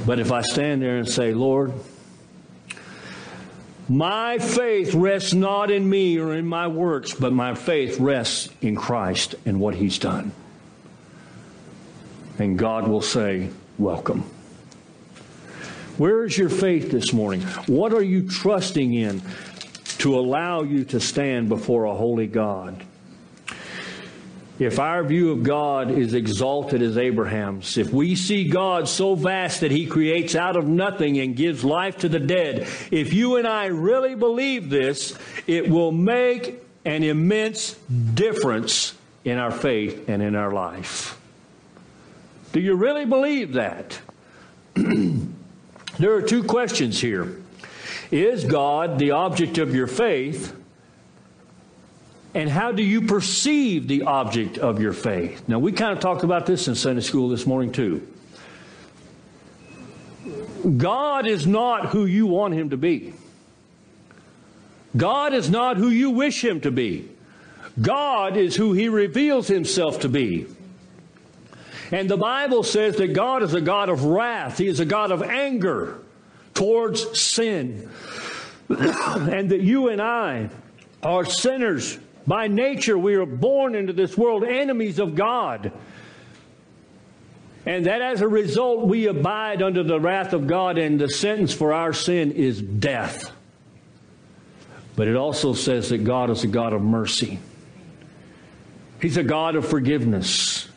But 0.08 0.20
if 0.20 0.32
I 0.32 0.42
stand 0.42 0.82
there 0.82 0.98
and 0.98 1.08
say, 1.08 1.34
Lord, 1.34 1.74
my 3.88 4.40
faith 4.40 4.96
rests 4.96 5.34
not 5.34 5.70
in 5.70 5.88
me 5.88 6.18
or 6.18 6.34
in 6.34 6.48
my 6.48 6.68
works, 6.68 7.14
but 7.14 7.32
my 7.32 7.54
faith 7.54 8.00
rests 8.00 8.50
in 8.62 8.76
Christ 8.76 9.36
and 9.46 9.60
what 9.60 9.76
he's 9.76 10.00
done 10.00 10.32
and 12.40 12.58
God 12.58 12.88
will 12.88 13.02
say, 13.02 13.50
Welcome. 13.78 14.24
Where 15.98 16.26
is 16.26 16.38
your 16.38 16.50
faith 16.50 16.92
this 16.92 17.14
morning? 17.14 17.42
What 17.68 17.94
are 17.94 18.04
you 18.04 18.28
trusting 18.28 18.94
in 18.94 19.22
to 20.00 20.18
allow 20.18 20.64
you 20.64 20.86
to 20.86 21.00
stand 21.00 21.50
before 21.50 21.86
a 21.86 21.94
holy 21.94 22.28
God? 22.28 22.84
If 24.60 24.80
our 24.80 25.04
view 25.04 25.32
of 25.32 25.44
God 25.44 25.92
is 25.92 26.14
exalted 26.14 26.82
as 26.82 26.98
Abraham's, 26.98 27.78
if 27.78 27.92
we 27.92 28.16
see 28.16 28.48
God 28.48 28.88
so 28.88 29.16
vast 29.16 29.62
that 29.62 29.72
he 29.72 29.88
creates 29.88 30.36
out 30.36 30.56
of 30.56 30.68
nothing 30.68 31.20
and 31.20 31.36
gives 31.36 31.64
life 31.64 31.98
to 31.98 32.10
the 32.10 32.20
dead, 32.20 32.68
if 32.92 33.14
you 33.14 33.38
and 33.38 33.48
I 33.48 33.66
really 33.66 34.16
believe 34.16 34.70
this, 34.70 35.18
it 35.48 35.70
will 35.70 35.92
make 35.92 36.62
an 36.86 37.04
immense 37.04 37.74
difference 38.14 38.94
in 39.26 39.38
our 39.38 39.52
faith 39.52 40.08
and 40.08 40.22
in 40.22 40.36
our 40.36 40.52
life. 40.52 41.20
Do 42.54 42.60
you 42.60 42.76
really 42.76 43.06
believe 43.06 43.54
that? 43.54 44.00
there 44.76 46.14
are 46.14 46.22
two 46.22 46.44
questions 46.44 47.02
here. 47.02 47.42
Is 48.12 48.46
God 48.46 49.00
the 49.00 49.12
object 49.12 49.58
of 49.58 49.74
your 49.74 49.88
faith? 49.88 50.56
And 52.36 52.48
how 52.48 52.72
do 52.72 52.84
you 52.84 53.02
perceive 53.02 53.88
the 53.88 54.04
object 54.04 54.60
of 54.60 54.80
your 54.80 54.94
faith? 54.94 55.48
Now, 55.48 55.58
we 55.58 55.72
kind 55.72 55.94
of 55.94 56.00
talked 56.00 56.24
about 56.24 56.46
this 56.46 56.68
in 56.68 56.76
Sunday 56.76 57.02
school 57.02 57.30
this 57.30 57.48
morning, 57.48 57.72
too. 57.72 58.08
God 60.78 61.26
is 61.28 61.48
not 61.48 61.88
who 61.88 62.06
you 62.06 62.28
want 62.28 62.54
him 62.54 62.70
to 62.70 62.78
be. 62.78 63.14
God 64.96 65.34
is 65.34 65.50
not 65.50 65.78
who 65.78 65.90
you 65.90 66.12
wish 66.12 66.44
him 66.44 66.62
to 66.62 66.72
be. 66.72 67.10
God 67.82 68.38
is 68.38 68.56
who 68.56 68.74
he 68.74 68.90
reveals 68.90 69.48
himself 69.48 70.02
to 70.02 70.10
be. 70.10 70.46
And 71.92 72.10
the 72.10 72.18
Bible 72.18 72.64
says 72.64 72.96
that 72.98 73.14
God 73.14 73.44
is 73.44 73.54
a 73.54 73.62
God 73.62 73.90
of 73.90 74.06
wrath, 74.06 74.58
he 74.58 74.68
is 74.68 74.80
a 74.80 74.86
God 74.86 75.12
of 75.12 75.22
anger 75.22 76.00
towards 76.54 77.20
sin. 77.20 77.90
and 78.70 79.50
that 79.50 79.62
you 79.62 79.90
and 79.90 80.02
I 80.02 80.50
are 81.02 81.26
sinners. 81.26 82.00
By 82.26 82.48
nature, 82.48 82.98
we 82.98 83.16
are 83.16 83.26
born 83.26 83.76
into 83.76 83.92
this 83.92 84.18
world 84.18 84.44
enemies 84.44 85.00
of 85.00 85.16
God. 85.16 85.74
And 87.66 87.86
that 87.86 88.02
as 88.02 88.22
a 88.22 88.28
result, 88.28 88.88
we 88.88 89.08
abide 89.08 89.62
under 89.62 89.84
the 89.84 90.00
wrath 90.00 90.34
of 90.34 90.48
God, 90.48 90.78
and 90.78 91.00
the 91.00 91.10
sentence 91.10 91.54
for 91.54 91.74
our 91.74 91.94
sin 91.94 92.32
is 92.32 92.62
death. 92.62 93.32
But 94.96 95.08
it 95.08 95.16
also 95.16 95.54
says 95.54 95.90
that 95.90 96.04
God 96.04 96.30
is 96.30 96.44
a 96.44 96.48
God 96.48 96.74
of 96.74 96.82
mercy. 96.82 97.40
He's 99.02 99.18
a 99.18 99.24
God 99.24 99.56
of 99.56 99.68
forgiveness. 99.68 100.70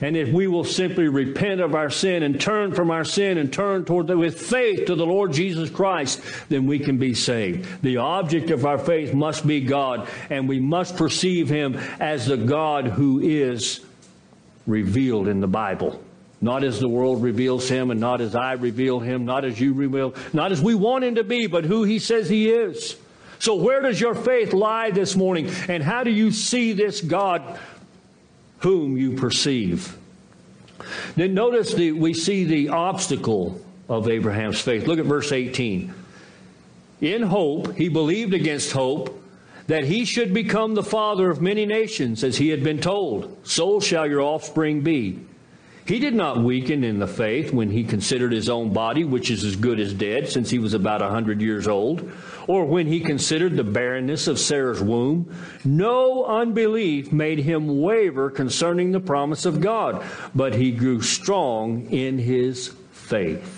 And 0.00 0.16
if 0.16 0.28
we 0.28 0.46
will 0.46 0.64
simply 0.64 1.08
repent 1.08 1.60
of 1.60 1.74
our 1.74 1.90
sin 1.90 2.22
and 2.22 2.40
turn 2.40 2.72
from 2.72 2.90
our 2.90 3.04
sin 3.04 3.38
and 3.38 3.52
turn 3.52 3.84
toward 3.84 4.06
the, 4.06 4.16
with 4.16 4.40
faith 4.40 4.86
to 4.86 4.94
the 4.94 5.06
Lord 5.06 5.32
Jesus 5.32 5.70
Christ, 5.70 6.20
then 6.48 6.66
we 6.66 6.78
can 6.78 6.98
be 6.98 7.14
saved. 7.14 7.82
The 7.82 7.96
object 7.96 8.50
of 8.50 8.64
our 8.64 8.78
faith 8.78 9.12
must 9.12 9.46
be 9.46 9.60
God, 9.60 10.08
and 10.30 10.48
we 10.48 10.60
must 10.60 10.96
perceive 10.96 11.48
Him 11.48 11.76
as 11.98 12.26
the 12.26 12.36
God 12.36 12.86
who 12.86 13.20
is 13.20 13.84
revealed 14.66 15.26
in 15.26 15.40
the 15.40 15.48
Bible. 15.48 16.00
Not 16.40 16.62
as 16.62 16.78
the 16.78 16.88
world 16.88 17.22
reveals 17.22 17.68
him 17.68 17.90
and 17.90 17.98
not 17.98 18.20
as 18.20 18.36
I 18.36 18.52
reveal 18.52 19.00
him, 19.00 19.24
not 19.24 19.44
as 19.44 19.60
you 19.60 19.72
reveal, 19.72 20.14
not 20.32 20.52
as 20.52 20.62
we 20.62 20.74
want 20.74 21.02
him 21.02 21.16
to 21.16 21.24
be, 21.24 21.48
but 21.48 21.64
who 21.64 21.82
he 21.82 21.98
says 21.98 22.28
he 22.28 22.50
is. 22.50 22.96
So 23.40 23.56
where 23.56 23.80
does 23.80 24.00
your 24.00 24.14
faith 24.14 24.52
lie 24.52 24.90
this 24.90 25.16
morning? 25.16 25.50
And 25.68 25.82
how 25.82 26.04
do 26.04 26.10
you 26.10 26.30
see 26.30 26.72
this 26.72 27.00
God 27.00 27.58
whom 28.58 28.96
you 28.96 29.12
perceive? 29.12 29.96
Then 31.16 31.34
notice 31.34 31.74
that 31.74 31.96
we 31.96 32.14
see 32.14 32.44
the 32.44 32.68
obstacle 32.68 33.60
of 33.88 34.08
Abraham's 34.08 34.60
faith. 34.60 34.86
Look 34.86 34.98
at 34.98 35.06
verse 35.06 35.32
18. 35.32 35.92
In 37.00 37.22
hope, 37.22 37.74
he 37.76 37.88
believed 37.88 38.34
against 38.34 38.72
hope 38.72 39.22
that 39.66 39.84
he 39.84 40.04
should 40.04 40.32
become 40.32 40.74
the 40.74 40.82
father 40.82 41.30
of 41.30 41.42
many 41.42 41.66
nations, 41.66 42.24
as 42.24 42.38
he 42.38 42.48
had 42.48 42.64
been 42.64 42.80
told. 42.80 43.36
So 43.46 43.80
shall 43.80 44.08
your 44.08 44.22
offspring 44.22 44.80
be. 44.80 45.20
He 45.88 45.98
did 45.98 46.14
not 46.14 46.44
weaken 46.44 46.84
in 46.84 46.98
the 46.98 47.06
faith 47.06 47.50
when 47.50 47.70
he 47.70 47.82
considered 47.82 48.30
his 48.30 48.50
own 48.50 48.74
body, 48.74 49.04
which 49.04 49.30
is 49.30 49.42
as 49.42 49.56
good 49.56 49.80
as 49.80 49.94
dead, 49.94 50.28
since 50.28 50.50
he 50.50 50.58
was 50.58 50.74
about 50.74 51.00
a 51.00 51.08
hundred 51.08 51.40
years 51.40 51.66
old, 51.66 52.12
or 52.46 52.66
when 52.66 52.86
he 52.86 53.00
considered 53.00 53.56
the 53.56 53.64
barrenness 53.64 54.28
of 54.28 54.38
Sarah's 54.38 54.82
womb. 54.82 55.34
No 55.64 56.26
unbelief 56.26 57.10
made 57.10 57.38
him 57.38 57.80
waver 57.80 58.28
concerning 58.28 58.92
the 58.92 59.00
promise 59.00 59.46
of 59.46 59.62
God, 59.62 60.04
but 60.34 60.54
he 60.54 60.72
grew 60.72 61.00
strong 61.00 61.90
in 61.90 62.18
his 62.18 62.74
faith. 62.92 63.57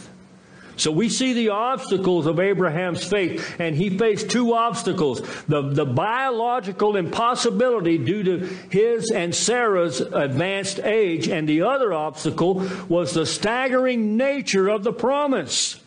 So 0.81 0.91
we 0.91 1.11
see 1.11 1.35
the 1.35 1.51
obstacles 1.51 2.25
of 2.25 2.41
Abraham's 2.41 3.05
faith, 3.05 3.57
and 3.59 3.77
he 3.77 3.99
faced 3.99 4.31
two 4.31 4.55
obstacles 4.55 5.21
the, 5.47 5.61
the 5.61 5.85
biological 5.85 6.97
impossibility 6.97 7.99
due 7.99 8.23
to 8.23 8.39
his 8.71 9.11
and 9.11 9.35
Sarah's 9.35 10.01
advanced 10.01 10.81
age, 10.81 11.29
and 11.29 11.47
the 11.47 11.63
other 11.63 11.93
obstacle 11.93 12.67
was 12.89 13.13
the 13.13 13.27
staggering 13.27 14.17
nature 14.17 14.69
of 14.69 14.83
the 14.83 14.93
promise. 14.93 15.79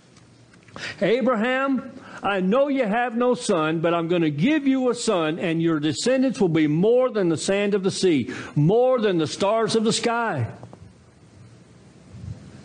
Abraham, 1.01 1.99
I 2.21 2.39
know 2.41 2.67
you 2.67 2.86
have 2.86 3.15
no 3.15 3.34
son, 3.34 3.79
but 3.79 3.95
I'm 3.95 4.08
going 4.08 4.21
to 4.21 4.29
give 4.29 4.67
you 4.67 4.91
a 4.91 4.95
son, 4.95 5.39
and 5.39 5.60
your 5.60 5.79
descendants 5.79 6.39
will 6.39 6.49
be 6.49 6.67
more 6.67 7.10
than 7.10 7.29
the 7.29 7.38
sand 7.38 7.73
of 7.73 7.82
the 7.82 7.89
sea, 7.89 8.32
more 8.56 8.99
than 8.99 9.17
the 9.17 9.25
stars 9.25 9.75
of 9.75 9.86
the 9.86 9.93
sky. 9.93 10.51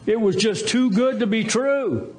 It 0.05 0.21
was 0.21 0.37
just 0.37 0.69
too 0.69 0.91
good 0.91 1.21
to 1.21 1.27
be 1.27 1.45
true. 1.45 2.14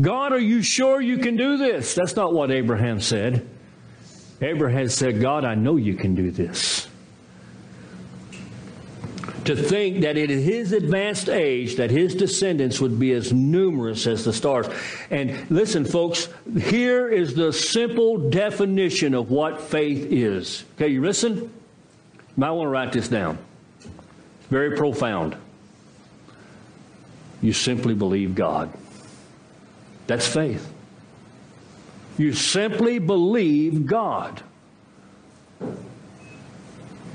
God, 0.00 0.32
are 0.32 0.38
you 0.38 0.62
sure 0.62 1.00
you 1.00 1.18
can 1.18 1.36
do 1.36 1.56
this? 1.56 1.94
That's 1.94 2.16
not 2.16 2.32
what 2.32 2.50
Abraham 2.50 3.00
said. 3.00 3.46
Abraham 4.40 4.88
said, 4.88 5.20
God, 5.20 5.44
I 5.44 5.54
know 5.54 5.76
you 5.76 5.94
can 5.94 6.14
do 6.14 6.30
this. 6.30 6.88
To 9.44 9.54
think 9.54 10.00
that 10.00 10.16
at 10.16 10.30
his 10.30 10.72
advanced 10.72 11.28
age 11.28 11.76
that 11.76 11.90
his 11.90 12.14
descendants 12.14 12.80
would 12.80 12.98
be 12.98 13.12
as 13.12 13.32
numerous 13.32 14.06
as 14.06 14.24
the 14.24 14.32
stars. 14.32 14.66
And 15.10 15.50
listen, 15.50 15.84
folks, 15.84 16.28
here 16.58 17.08
is 17.08 17.34
the 17.34 17.52
simple 17.52 18.30
definition 18.30 19.12
of 19.12 19.30
what 19.30 19.60
faith 19.60 20.10
is. 20.10 20.64
Okay, 20.76 20.88
you 20.88 21.02
listen? 21.02 21.36
You 21.36 21.50
might 22.36 22.52
want 22.52 22.66
to 22.66 22.70
write 22.70 22.92
this 22.92 23.08
down. 23.08 23.38
Very 24.48 24.76
profound. 24.76 25.36
You 27.42 27.52
simply 27.52 27.94
believe 27.94 28.34
God. 28.34 28.72
That's 30.06 30.26
faith. 30.26 30.72
You 32.18 32.32
simply 32.32 32.98
believe 32.98 33.86
God. 33.86 34.42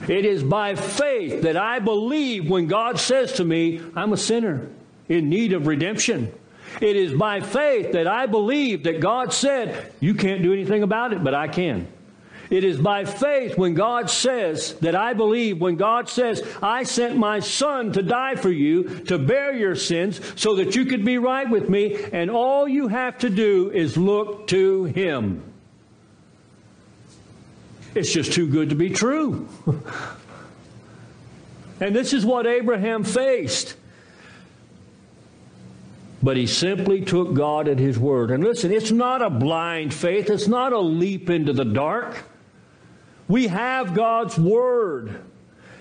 It 0.08 0.26
is 0.26 0.44
by 0.44 0.76
faith 0.76 1.44
that 1.44 1.56
I 1.56 1.80
believe 1.80 2.50
when 2.50 2.68
God 2.68 3.00
says 3.00 3.34
to 3.34 3.46
me, 3.46 3.82
I'm 3.96 4.12
a 4.12 4.18
sinner 4.18 4.68
in 5.08 5.30
need 5.30 5.54
of 5.54 5.68
redemption. 5.68 6.32
It 6.82 6.96
is 6.96 7.14
by 7.14 7.42
faith 7.42 7.92
that 7.94 8.08
I 8.08 8.26
believe 8.26 8.84
that 8.84 9.00
God 9.00 9.34
said, 9.34 9.92
You 10.00 10.14
can't 10.14 10.42
do 10.42 10.54
anything 10.54 10.84
about 10.84 11.14
it, 11.14 11.24
but 11.24 11.34
I 11.34 11.48
can. 11.48 11.88
It 12.50 12.64
is 12.64 12.78
by 12.78 13.06
faith 13.06 13.58
when 13.58 13.76
God 13.76 14.10
says 14.10 14.74
that 14.80 14.96
I 14.96 15.14
believe, 15.14 15.62
when 15.62 15.76
God 15.76 16.10
says, 16.10 16.42
I 16.64 16.84
sent 16.84 17.16
my 17.16 17.42
son 17.42 17.94
to 17.94 18.02
die 18.02 18.36
for 18.36 18.50
you, 18.50 19.02
to 19.06 19.20
bear 19.20 19.54
your 19.54 19.76
sins, 19.76 20.20
so 20.36 20.56
that 20.56 20.76
you 20.76 20.86
could 20.86 21.06
be 21.06 21.20
right 21.20 21.48
with 21.48 21.70
me, 21.70 21.96
and 22.12 22.32
all 22.32 22.68
you 22.68 22.88
have 22.88 23.20
to 23.20 23.30
do 23.30 23.70
is 23.70 23.98
look 23.98 24.48
to 24.48 24.86
him. 24.86 25.44
It's 27.94 28.12
just 28.12 28.34
too 28.34 28.48
good 28.48 28.70
to 28.70 28.76
be 28.76 28.90
true. 28.90 29.48
and 31.80 31.96
this 31.96 32.14
is 32.14 32.26
what 32.26 32.48
Abraham 32.48 33.04
faced. 33.04 33.76
But 36.22 36.36
he 36.36 36.48
simply 36.48 37.02
took 37.02 37.36
God 37.36 37.68
at 37.68 37.78
his 37.78 38.00
word. 38.00 38.32
And 38.32 38.44
listen, 38.44 38.72
it's 38.72 38.92
not 38.92 39.22
a 39.22 39.30
blind 39.30 39.94
faith, 39.94 40.32
it's 40.32 40.48
not 40.48 40.74
a 40.74 40.80
leap 40.80 41.30
into 41.30 41.54
the 41.54 41.64
dark. 41.64 42.24
We 43.30 43.48
have 43.48 43.94
God's 43.94 44.38
Word. 44.38 45.24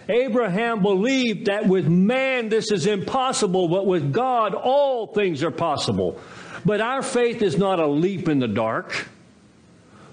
Abraham 0.08 0.82
believed 0.82 1.46
that 1.46 1.66
with 1.66 1.88
man 1.88 2.50
this 2.50 2.70
is 2.70 2.87
impossible, 2.87 3.68
but 3.68 3.87
with 3.87 4.12
God 4.12 4.54
all 4.54 5.08
things 5.08 5.42
are 5.42 5.50
possible. 5.50 6.20
But 6.64 6.80
our 6.80 7.02
faith 7.02 7.42
is 7.42 7.56
not 7.56 7.80
a 7.80 7.87
leap 7.87 8.28
in 8.28 8.38
the 8.38 8.48
dark. 8.48 9.08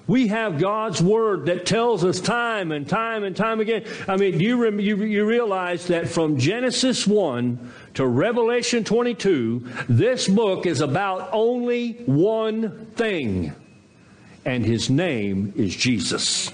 We 0.08 0.28
have 0.28 0.60
God's 0.60 1.02
Word 1.02 1.48
that 1.48 1.66
tells 1.66 2.06
us 2.06 2.22
time 2.22 2.72
and 2.72 2.88
time 2.88 3.24
and 3.24 3.36
time 3.36 3.60
again. 3.60 3.86
I 4.08 4.18
mean, 4.18 4.40
you, 4.40 4.70
you, 4.80 5.04
you 5.04 5.26
realize 5.26 5.88
that 5.88 6.08
from 6.08 6.38
Genesis 6.38 7.08
1 7.08 7.74
to 7.96 8.06
Revelation 8.06 8.84
22, 8.84 9.68
this 9.90 10.28
book 10.28 10.68
is 10.68 10.82
about 10.82 11.30
only 11.34 11.94
one 12.06 12.86
thing, 12.96 13.54
and 14.46 14.64
His 14.64 14.90
name 14.90 15.54
is 15.56 15.76
Jesus. 15.76 16.52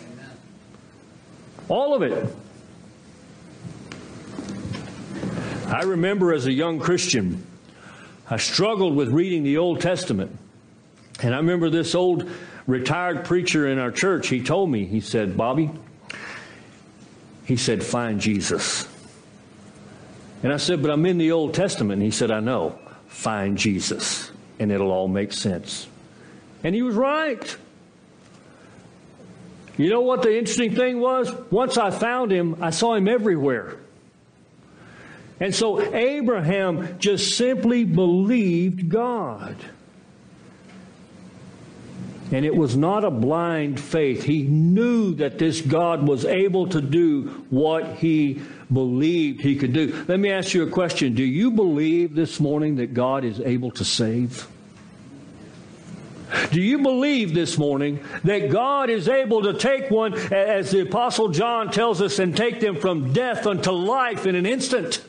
All 1.72 1.96
of 1.96 2.02
it. 2.02 2.36
I 5.68 5.84
remember 5.84 6.34
as 6.34 6.46
a 6.46 6.52
young 6.52 6.80
Christian, 6.80 7.48
I 8.30 8.36
struggled 8.36 8.94
with 8.94 9.08
reading 9.08 9.44
the 9.44 9.56
Old 9.58 9.80
Testament. 9.80 10.38
And 11.24 11.34
I 11.34 11.38
remember 11.38 11.70
this 11.70 11.96
old 11.96 12.30
retired 12.68 13.24
preacher 13.24 13.70
in 13.70 13.80
our 13.80 13.90
church, 13.90 14.28
he 14.28 14.44
told 14.44 14.70
me, 14.70 14.84
he 14.84 15.00
said, 15.00 15.38
Bobby, 15.38 15.72
he 17.46 17.56
said, 17.56 17.86
find 17.86 18.20
Jesus. 18.20 18.86
And 20.44 20.52
I 20.52 20.58
said, 20.58 20.82
but 20.82 20.92
I'm 20.92 21.06
in 21.06 21.20
the 21.20 21.32
Old 21.32 21.54
Testament. 21.54 22.02
And 22.02 22.04
he 22.04 22.12
said, 22.12 22.32
I 22.32 22.42
know. 22.42 22.78
Find 23.08 23.58
Jesus, 23.58 24.30
and 24.60 24.74
it'll 24.74 24.92
all 24.92 25.08
make 25.08 25.32
sense. 25.32 25.88
And 26.66 26.76
he 26.76 26.82
was 26.82 26.96
right. 26.96 27.56
You 29.82 29.90
know 29.90 30.02
what 30.02 30.22
the 30.22 30.38
interesting 30.38 30.76
thing 30.76 31.00
was? 31.00 31.34
Once 31.50 31.76
I 31.76 31.90
found 31.90 32.32
him, 32.32 32.58
I 32.62 32.70
saw 32.70 32.94
him 32.94 33.08
everywhere. 33.08 33.78
And 35.40 35.56
so 35.56 35.82
Abraham 35.96 37.00
just 37.00 37.36
simply 37.36 37.84
believed 37.84 38.90
God. 38.90 39.56
And 42.32 42.46
it 42.46 42.56
was 42.56 42.78
not 42.78 43.04
a 43.04 43.10
blind 43.10 43.80
faith. 43.80 44.22
He 44.22 44.44
knew 44.44 45.16
that 45.16 45.40
this 45.40 45.62
God 45.62 46.08
was 46.08 46.26
able 46.26 46.68
to 46.68 46.80
do 46.80 47.44
what 47.50 47.96
he 47.96 48.40
believed 48.72 49.42
he 49.42 49.56
could 49.56 49.74
do. 49.74 50.06
Let 50.08 50.20
me 50.20 50.32
ask 50.32 50.54
you 50.54 50.62
a 50.62 50.70
question. 50.70 51.16
Do 51.16 51.24
you 51.24 51.50
believe 51.50 52.14
this 52.14 52.40
morning 52.40 52.76
that 52.76 52.94
God 52.94 53.26
is 53.26 53.40
able 53.40 53.72
to 53.72 53.84
save? 53.84 54.48
Do 56.52 56.62
you 56.62 56.80
believe 56.80 57.34
this 57.34 57.58
morning 57.58 58.04
that 58.24 58.50
God 58.50 58.90
is 58.90 59.08
able 59.08 59.44
to 59.44 59.54
take 59.54 59.92
one, 59.92 60.14
as 60.32 60.72
the 60.72 60.82
Apostle 60.82 61.30
John 61.30 61.72
tells 61.72 62.02
us, 62.02 62.20
and 62.20 62.36
take 62.36 62.60
them 62.60 62.76
from 62.76 63.14
death 63.14 63.46
unto 63.46 63.72
life 63.72 64.26
in 64.26 64.36
an 64.36 64.46
instant? 64.46 65.04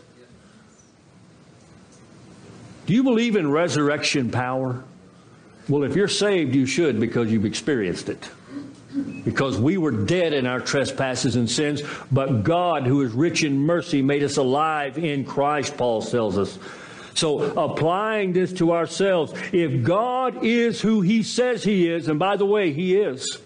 Do 2.87 2.95
you 2.95 3.03
believe 3.03 3.37
in 3.37 3.51
resurrection 3.51 4.31
power? 4.31 4.83
Well, 5.69 5.85
if 5.85 5.95
you're 5.95 6.09
saved, 6.09 6.55
you 6.55 6.67
should 6.67 6.99
because 6.99 7.31
you've 7.31 7.45
experienced 7.45 8.09
it. 8.09 8.29
Because 9.25 9.59
we 9.59 9.79
were 9.79 9.93
dead 9.93 10.33
in 10.33 10.47
our 10.47 10.61
trespasses 10.61 11.37
and 11.37 11.51
sins, 11.51 11.83
but 12.11 12.43
God, 12.43 12.87
who 12.87 13.01
is 13.03 13.13
rich 13.13 13.43
in 13.43 13.59
mercy, 13.59 14.03
made 14.03 14.23
us 14.23 14.37
alive 14.37 14.99
in 14.99 15.25
Christ, 15.25 15.77
Paul 15.77 16.03
tells 16.03 16.37
us. 16.37 16.59
So, 17.15 17.41
applying 17.41 18.33
this 18.33 18.53
to 18.55 18.73
ourselves, 18.73 19.35
if 19.53 19.85
God 19.85 20.45
is 20.45 20.81
who 20.81 21.01
He 21.01 21.23
says 21.23 21.63
He 21.63 21.89
is, 21.89 22.09
and 22.09 22.19
by 22.19 22.37
the 22.37 22.47
way, 22.47 22.73
He 22.73 22.97
is, 22.97 23.39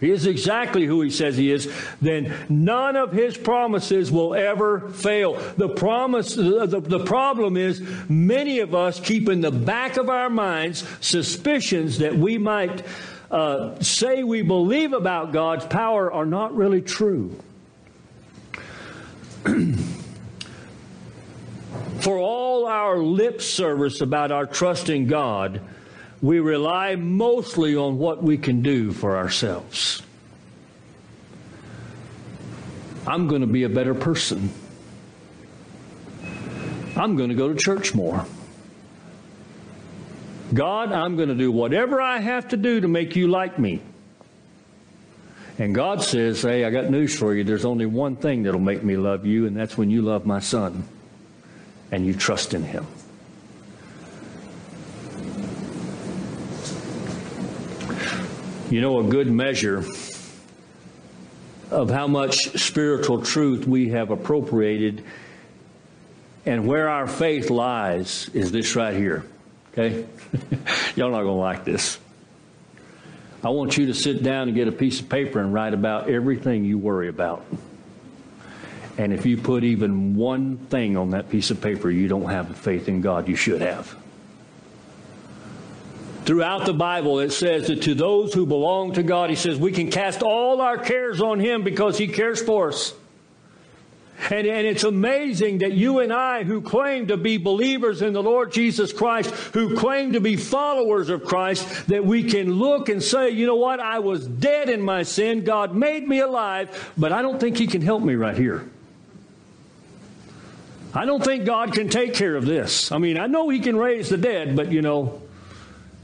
He 0.00 0.10
is 0.10 0.26
exactly 0.26 0.84
who 0.84 1.00
He 1.00 1.10
says 1.10 1.36
He 1.36 1.50
is, 1.50 1.72
then 2.00 2.32
none 2.48 2.96
of 2.96 3.12
His 3.12 3.36
promises 3.36 4.12
will 4.12 4.34
ever 4.34 4.88
fail. 4.90 5.34
The 5.56 5.68
promise, 5.68 6.34
the, 6.34 6.66
the, 6.66 7.04
problem 7.04 7.56
is 7.56 7.82
many 8.08 8.60
of 8.60 8.74
us 8.74 9.00
keep 9.00 9.28
in 9.28 9.40
the 9.40 9.50
back 9.50 9.96
of 9.96 10.08
our 10.08 10.30
minds 10.30 10.84
suspicions 11.00 11.98
that 11.98 12.16
we 12.16 12.38
might 12.38 12.84
uh, 13.30 13.80
say 13.80 14.22
we 14.22 14.42
believe 14.42 14.92
about 14.92 15.32
God's 15.32 15.66
power 15.66 16.12
are 16.12 16.26
not 16.26 16.54
really 16.54 16.82
true. 16.82 17.36
For 22.06 22.18
all 22.18 22.66
our 22.68 22.98
lip 22.98 23.42
service 23.42 24.00
about 24.00 24.30
our 24.30 24.46
trust 24.46 24.90
in 24.90 25.08
God, 25.08 25.60
we 26.22 26.38
rely 26.38 26.94
mostly 26.94 27.74
on 27.74 27.98
what 27.98 28.22
we 28.22 28.38
can 28.38 28.62
do 28.62 28.92
for 28.92 29.16
ourselves. 29.16 30.02
I'm 33.08 33.26
going 33.26 33.40
to 33.40 33.48
be 33.48 33.64
a 33.64 33.68
better 33.68 33.92
person. 33.92 34.50
I'm 36.94 37.16
going 37.16 37.30
to 37.30 37.34
go 37.34 37.52
to 37.52 37.58
church 37.58 37.92
more. 37.92 38.24
God, 40.54 40.92
I'm 40.92 41.16
going 41.16 41.30
to 41.30 41.34
do 41.34 41.50
whatever 41.50 42.00
I 42.00 42.20
have 42.20 42.50
to 42.50 42.56
do 42.56 42.82
to 42.82 42.86
make 42.86 43.16
you 43.16 43.26
like 43.26 43.58
me. 43.58 43.82
And 45.58 45.74
God 45.74 46.04
says, 46.04 46.40
Hey, 46.40 46.64
I 46.64 46.70
got 46.70 46.88
news 46.88 47.18
for 47.18 47.34
you. 47.34 47.42
There's 47.42 47.64
only 47.64 47.86
one 47.86 48.14
thing 48.14 48.44
that'll 48.44 48.60
make 48.60 48.84
me 48.84 48.96
love 48.96 49.26
you, 49.26 49.48
and 49.48 49.56
that's 49.56 49.76
when 49.76 49.90
you 49.90 50.02
love 50.02 50.24
my 50.24 50.38
son 50.38 50.86
and 51.90 52.06
you 52.06 52.14
trust 52.14 52.54
in 52.54 52.62
him. 52.62 52.86
You 58.70 58.80
know, 58.80 59.00
a 59.00 59.04
good 59.04 59.30
measure 59.30 59.84
of 61.70 61.90
how 61.90 62.06
much 62.06 62.58
spiritual 62.60 63.22
truth 63.22 63.66
we 63.66 63.90
have 63.90 64.10
appropriated 64.10 65.04
and 66.44 66.66
where 66.66 66.88
our 66.88 67.06
faith 67.06 67.50
lies 67.50 68.28
is 68.32 68.52
this 68.52 68.76
right 68.76 68.94
here. 68.94 69.24
Okay? 69.72 70.06
Y'all 70.96 71.10
not 71.10 71.22
going 71.22 71.26
to 71.26 71.32
like 71.32 71.64
this. 71.64 71.98
I 73.44 73.50
want 73.50 73.76
you 73.76 73.86
to 73.86 73.94
sit 73.94 74.22
down 74.22 74.48
and 74.48 74.56
get 74.56 74.66
a 74.66 74.72
piece 74.72 75.00
of 75.00 75.08
paper 75.08 75.40
and 75.40 75.52
write 75.52 75.74
about 75.74 76.08
everything 76.08 76.64
you 76.64 76.78
worry 76.78 77.08
about. 77.08 77.44
And 78.98 79.12
if 79.12 79.26
you 79.26 79.36
put 79.36 79.62
even 79.62 80.16
one 80.16 80.56
thing 80.56 80.96
on 80.96 81.10
that 81.10 81.28
piece 81.28 81.50
of 81.50 81.60
paper, 81.60 81.90
you 81.90 82.08
don't 82.08 82.30
have 82.30 82.48
the 82.48 82.54
faith 82.54 82.88
in 82.88 83.02
God 83.02 83.28
you 83.28 83.36
should 83.36 83.60
have. 83.60 83.94
Throughout 86.24 86.66
the 86.66 86.74
Bible, 86.74 87.20
it 87.20 87.30
says 87.30 87.68
that 87.68 87.82
to 87.82 87.94
those 87.94 88.34
who 88.34 88.46
belong 88.46 88.94
to 88.94 89.02
God, 89.02 89.30
He 89.30 89.36
says, 89.36 89.58
we 89.58 89.70
can 89.70 89.90
cast 89.90 90.22
all 90.22 90.60
our 90.60 90.78
cares 90.78 91.20
on 91.20 91.38
Him 91.38 91.62
because 91.62 91.98
He 91.98 92.08
cares 92.08 92.42
for 92.42 92.70
us. 92.70 92.94
And, 94.30 94.46
and 94.46 94.66
it's 94.66 94.82
amazing 94.82 95.58
that 95.58 95.72
you 95.72 96.00
and 96.00 96.12
I, 96.12 96.42
who 96.42 96.62
claim 96.62 97.08
to 97.08 97.18
be 97.18 97.36
believers 97.36 98.02
in 98.02 98.14
the 98.14 98.22
Lord 98.22 98.50
Jesus 98.50 98.92
Christ, 98.92 99.30
who 99.52 99.76
claim 99.76 100.14
to 100.14 100.20
be 100.20 100.36
followers 100.36 101.10
of 101.10 101.22
Christ, 101.22 101.86
that 101.88 102.04
we 102.04 102.24
can 102.24 102.54
look 102.54 102.88
and 102.88 103.02
say, 103.02 103.30
you 103.30 103.46
know 103.46 103.56
what, 103.56 103.78
I 103.78 103.98
was 103.98 104.26
dead 104.26 104.70
in 104.70 104.80
my 104.80 105.02
sin. 105.02 105.44
God 105.44 105.76
made 105.76 106.08
me 106.08 106.20
alive, 106.20 106.92
but 106.96 107.12
I 107.12 107.22
don't 107.22 107.38
think 107.38 107.58
He 107.58 107.66
can 107.66 107.82
help 107.82 108.02
me 108.02 108.14
right 108.14 108.36
here. 108.36 108.68
I 110.96 111.04
don't 111.04 111.22
think 111.22 111.44
God 111.44 111.74
can 111.74 111.90
take 111.90 112.14
care 112.14 112.36
of 112.36 112.46
this. 112.46 112.90
I 112.90 112.96
mean, 112.96 113.18
I 113.18 113.26
know 113.26 113.50
He 113.50 113.60
can 113.60 113.76
raise 113.76 114.08
the 114.08 114.16
dead, 114.16 114.56
but 114.56 114.72
you 114.72 114.80
know, 114.80 115.20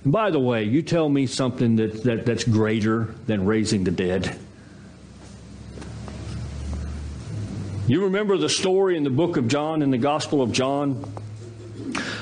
by 0.05 0.31
the 0.31 0.38
way, 0.38 0.64
you 0.64 0.83
tell 0.83 1.09
me 1.09 1.26
something 1.26 1.76
that, 1.76 2.02
that, 2.02 2.26
that's 2.26 2.44
greater 2.44 3.14
than 3.26 3.46
raising 3.46 3.85
the 3.85 3.90
dead. 3.90 4.38
You 7.87 8.05
remember 8.05 8.37
the 8.37 8.50
story 8.50 8.98
in 8.98 9.02
the 9.02 9.11
book 9.11 9.38
of 9.38 9.48
John, 9.48 9.81
in 9.81 9.90
the 9.90 9.96
Gospel 9.96 10.42
of 10.42 10.52
John? 10.52 11.11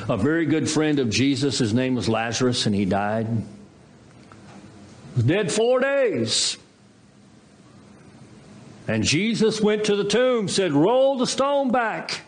A 0.09 0.17
very 0.17 0.47
good 0.47 0.71
friend 0.71 1.01
of 1.01 1.11
Jesus, 1.11 1.59
his 1.59 1.75
name 1.75 1.97
was 1.97 2.09
Lazarus, 2.09 2.67
and 2.67 2.75
he 2.75 2.85
died. 2.85 3.27
He 3.27 5.17
was 5.17 5.25
dead 5.25 5.51
four 5.51 5.81
days. 5.81 6.57
And 8.87 9.03
Jesus 9.03 9.61
went 9.61 9.87
to 9.87 9.97
the 9.97 10.05
tomb, 10.05 10.47
said, 10.47 10.71
Roll 10.71 11.19
the 11.19 11.27
stone 11.27 11.73
back. 11.73 12.21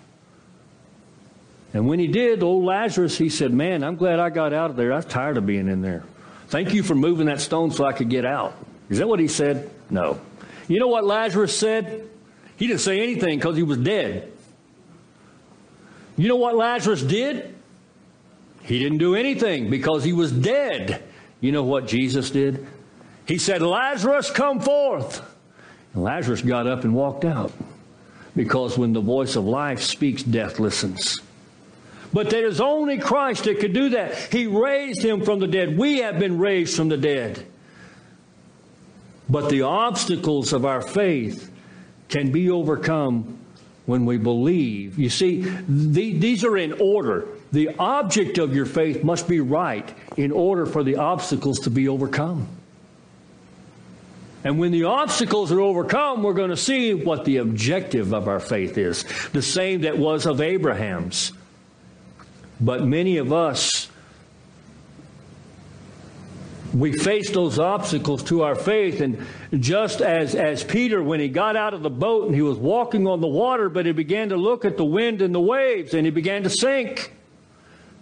And 1.74 1.88
when 1.88 1.98
he 1.98 2.06
did, 2.06 2.42
old 2.42 2.64
Lazarus, 2.64 3.16
he 3.16 3.28
said, 3.28 3.52
Man, 3.52 3.82
I'm 3.82 3.96
glad 3.96 4.18
I 4.18 4.30
got 4.30 4.52
out 4.52 4.70
of 4.70 4.76
there. 4.76 4.92
I 4.92 4.96
was 4.96 5.06
tired 5.06 5.36
of 5.36 5.46
being 5.46 5.68
in 5.68 5.80
there. 5.80 6.04
Thank 6.48 6.74
you 6.74 6.82
for 6.82 6.94
moving 6.94 7.26
that 7.26 7.40
stone 7.40 7.70
so 7.70 7.84
I 7.84 7.92
could 7.92 8.10
get 8.10 8.26
out. 8.26 8.54
Is 8.90 8.98
that 8.98 9.08
what 9.08 9.20
he 9.20 9.28
said? 9.28 9.70
No. 9.88 10.20
You 10.68 10.80
know 10.80 10.88
what 10.88 11.04
Lazarus 11.04 11.56
said? 11.56 12.08
He 12.56 12.66
didn't 12.66 12.80
say 12.80 13.00
anything 13.00 13.38
because 13.38 13.56
he 13.56 13.62
was 13.62 13.78
dead. 13.78 14.30
You 16.16 16.28
know 16.28 16.36
what 16.36 16.54
Lazarus 16.54 17.02
did? 17.02 17.54
He 18.64 18.78
didn't 18.78 18.98
do 18.98 19.14
anything 19.14 19.70
because 19.70 20.04
he 20.04 20.12
was 20.12 20.30
dead. 20.30 21.02
You 21.40 21.52
know 21.52 21.64
what 21.64 21.88
Jesus 21.88 22.30
did? 22.30 22.66
He 23.26 23.38
said, 23.38 23.62
Lazarus, 23.62 24.30
come 24.30 24.60
forth. 24.60 25.22
And 25.94 26.04
Lazarus 26.04 26.42
got 26.42 26.66
up 26.66 26.84
and 26.84 26.94
walked 26.94 27.24
out 27.24 27.52
because 28.36 28.78
when 28.78 28.92
the 28.92 29.00
voice 29.00 29.36
of 29.36 29.44
life 29.44 29.80
speaks, 29.80 30.22
death 30.22 30.60
listens. 30.60 31.18
But 32.12 32.30
there 32.30 32.46
is 32.46 32.60
only 32.60 32.98
Christ 32.98 33.44
that 33.44 33.60
could 33.60 33.72
do 33.72 33.90
that. 33.90 34.14
He 34.14 34.46
raised 34.46 35.02
him 35.02 35.24
from 35.24 35.38
the 35.38 35.46
dead. 35.46 35.78
We 35.78 35.98
have 35.98 36.18
been 36.18 36.38
raised 36.38 36.76
from 36.76 36.88
the 36.88 36.98
dead. 36.98 37.46
But 39.28 39.48
the 39.48 39.62
obstacles 39.62 40.52
of 40.52 40.66
our 40.66 40.82
faith 40.82 41.50
can 42.08 42.32
be 42.32 42.50
overcome 42.50 43.38
when 43.86 44.04
we 44.04 44.18
believe. 44.18 44.98
You 44.98 45.08
see, 45.08 45.40
the, 45.40 46.18
these 46.18 46.44
are 46.44 46.56
in 46.56 46.74
order. 46.80 47.26
The 47.50 47.70
object 47.78 48.38
of 48.38 48.54
your 48.54 48.66
faith 48.66 49.02
must 49.02 49.26
be 49.26 49.40
right 49.40 49.92
in 50.16 50.32
order 50.32 50.66
for 50.66 50.84
the 50.84 50.96
obstacles 50.96 51.60
to 51.60 51.70
be 51.70 51.88
overcome. 51.88 52.46
And 54.44 54.58
when 54.58 54.72
the 54.72 54.84
obstacles 54.84 55.52
are 55.52 55.60
overcome, 55.60 56.22
we're 56.22 56.34
going 56.34 56.50
to 56.50 56.56
see 56.56 56.94
what 56.94 57.24
the 57.24 57.38
objective 57.38 58.12
of 58.12 58.28
our 58.28 58.40
faith 58.40 58.76
is. 58.76 59.04
The 59.32 59.42
same 59.42 59.82
that 59.82 59.96
was 59.96 60.26
of 60.26 60.40
Abraham's. 60.40 61.32
But 62.62 62.84
many 62.84 63.18
of 63.18 63.32
us 63.32 63.90
we 66.74 66.92
face 66.92 67.30
those 67.30 67.58
obstacles 67.58 68.22
to 68.24 68.42
our 68.42 68.54
faith. 68.54 69.00
And 69.00 69.26
just 69.58 70.00
as, 70.00 70.34
as 70.34 70.64
Peter, 70.64 71.02
when 71.02 71.20
he 71.20 71.28
got 71.28 71.56
out 71.56 71.74
of 71.74 71.82
the 71.82 71.90
boat 71.90 72.26
and 72.26 72.34
he 72.34 72.42
was 72.42 72.56
walking 72.56 73.06
on 73.06 73.20
the 73.20 73.28
water, 73.28 73.68
but 73.68 73.86
he 73.86 73.92
began 73.92 74.30
to 74.30 74.36
look 74.36 74.64
at 74.64 74.76
the 74.76 74.84
wind 74.84 75.22
and 75.22 75.34
the 75.34 75.40
waves 75.40 75.94
and 75.94 76.06
he 76.06 76.10
began 76.10 76.42
to 76.44 76.50
sink 76.50 77.12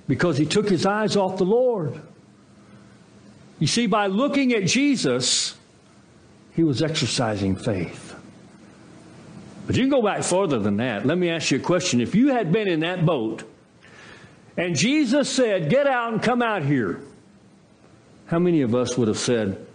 because 0.07 0.39
he 0.39 0.47
took 0.47 0.69
his 0.69 0.87
eyes 0.87 1.17
off 1.17 1.37
the 1.37 1.45
Lord. 1.45 2.01
You 3.59 3.67
see, 3.67 3.87
by 3.87 4.07
looking 4.07 4.53
at 4.53 4.67
Jesus, 4.67 5.57
he 6.53 6.63
was 6.63 6.83
exercising 6.83 7.57
faith. 7.57 8.15
But 9.67 9.77
you 9.77 9.83
can 9.83 9.91
go 9.91 10.03
back 10.03 10.23
further 10.23 10.59
than 10.59 10.79
that. 10.79 11.07
Let 11.07 11.19
me 11.19 11.29
ask 11.29 11.51
you 11.51 11.59
a 11.59 11.63
question. 11.63 12.01
If 12.01 12.15
you 12.15 12.29
had 12.29 12.51
been 12.51 12.69
in 12.69 12.81
that 12.81 13.05
boat 13.05 13.45
and 14.61 14.77
Jesus 14.77 15.31
said, 15.31 15.71
Get 15.71 15.87
out 15.87 16.13
and 16.13 16.23
come 16.23 16.43
out 16.43 16.63
here 16.63 17.01
how 18.27 18.39
many 18.39 18.61
of 18.61 18.75
us 18.75 18.99
would 18.99 19.09
have 19.09 19.19
said, 19.19 19.67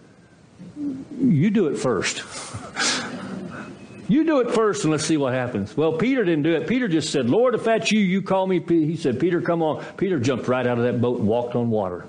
You 0.77 1.49
do 1.49 1.67
it 1.67 1.77
first. 1.77 2.17
you 4.07 4.23
do 4.23 4.41
it 4.41 4.51
first 4.51 4.83
and 4.83 4.91
let's 4.91 5.03
see 5.03 5.17
what 5.17 5.33
happens. 5.33 5.75
Well, 5.75 5.93
Peter 5.97 6.23
didn't 6.23 6.43
do 6.43 6.53
it. 6.53 6.67
Peter 6.67 6.87
just 6.87 7.11
said, 7.11 7.29
Lord, 7.31 7.55
if 7.55 7.63
that's 7.63 7.91
you, 7.91 7.99
you 7.99 8.21
call 8.21 8.45
me. 8.45 8.63
He 8.65 8.95
said, 8.95 9.19
Peter, 9.19 9.41
come 9.41 9.63
on. 9.63 9.83
Peter 9.97 10.19
jumped 10.19 10.47
right 10.47 10.67
out 10.67 10.77
of 10.77 10.83
that 10.83 11.01
boat 11.01 11.17
and 11.17 11.27
walked 11.27 11.55
on 11.55 11.71
water. 11.71 12.05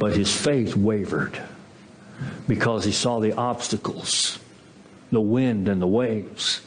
But 0.00 0.16
his 0.16 0.34
faith 0.36 0.74
wavered 0.74 1.40
because 2.48 2.84
he 2.84 2.90
saw 2.90 3.20
the 3.20 3.32
obstacles, 3.32 4.40
the 5.12 5.20
wind 5.20 5.68
and 5.68 5.80
the 5.80 5.86
waves. 5.86 6.62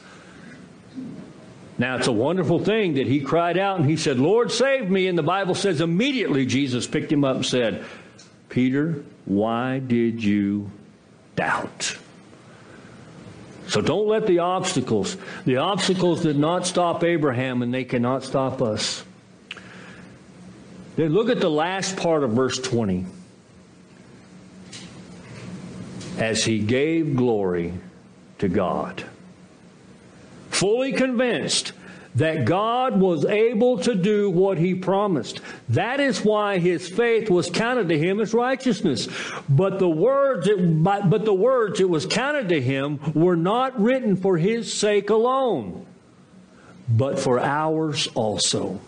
Now, 1.79 1.97
it's 1.97 2.07
a 2.07 2.11
wonderful 2.11 2.59
thing 2.59 2.95
that 2.95 3.05
he 3.05 3.21
cried 3.21 3.57
out 3.57 3.79
and 3.79 3.87
he 3.87 3.97
said, 3.97 4.19
Lord, 4.19 4.51
save 4.51 4.89
me. 4.89 5.07
And 5.07 5.17
the 5.17 5.23
Bible 5.23 5.53
says 5.53 5.79
immediately 5.79 6.45
Jesus 6.45 6.87
picked 6.87 7.11
him 7.11 7.23
up 7.23 7.35
and 7.35 7.45
said, 7.45 7.85
Peter, 8.49 9.03
why 9.25 9.79
did 9.79 10.23
you 10.23 10.71
doubt? 11.35 11.97
So 13.67 13.81
don't 13.81 14.07
let 14.07 14.25
the 14.25 14.39
obstacles, 14.39 15.17
the 15.45 15.57
obstacles 15.57 16.21
did 16.21 16.37
not 16.37 16.65
stop 16.65 17.03
Abraham 17.03 17.61
and 17.61 17.73
they 17.73 17.83
cannot 17.83 18.23
stop 18.23 18.61
us. 18.61 19.03
Then 20.95 21.09
look 21.09 21.29
at 21.29 21.41
the 21.41 21.51
last 21.51 21.97
part 21.97 22.23
of 22.23 22.31
verse 22.31 22.57
20. 22.59 23.05
As 26.17 26.43
he 26.43 26.57
gave 26.57 27.15
glory 27.15 27.73
to 28.39 28.47
God 28.47 29.05
fully 30.57 30.91
convinced 30.91 31.73
that 32.15 32.45
God 32.45 32.99
was 32.99 33.25
able 33.25 33.77
to 33.79 33.93
do 33.93 34.31
what 34.31 34.57
he 34.57 34.73
promised. 34.73 35.39
That 35.69 35.99
is 35.99 36.25
why 36.25 36.57
his 36.57 36.89
faith 36.89 37.29
was 37.29 37.49
counted 37.49 37.89
to 37.89 37.97
him 37.97 38.19
as 38.19 38.33
righteousness. 38.33 39.07
But 39.47 39.77
the 39.77 39.89
words 39.89 40.47
it, 40.47 40.83
but 40.83 41.25
the 41.25 41.33
words 41.33 41.79
it 41.79 41.89
was 41.89 42.07
counted 42.07 42.49
to 42.49 42.59
him 42.59 42.99
were 43.13 43.35
not 43.35 43.79
written 43.79 44.15
for 44.15 44.37
his 44.37 44.73
sake 44.73 45.11
alone, 45.11 45.85
but 46.89 47.19
for 47.19 47.39
ours 47.39 48.07
also. 48.15 48.79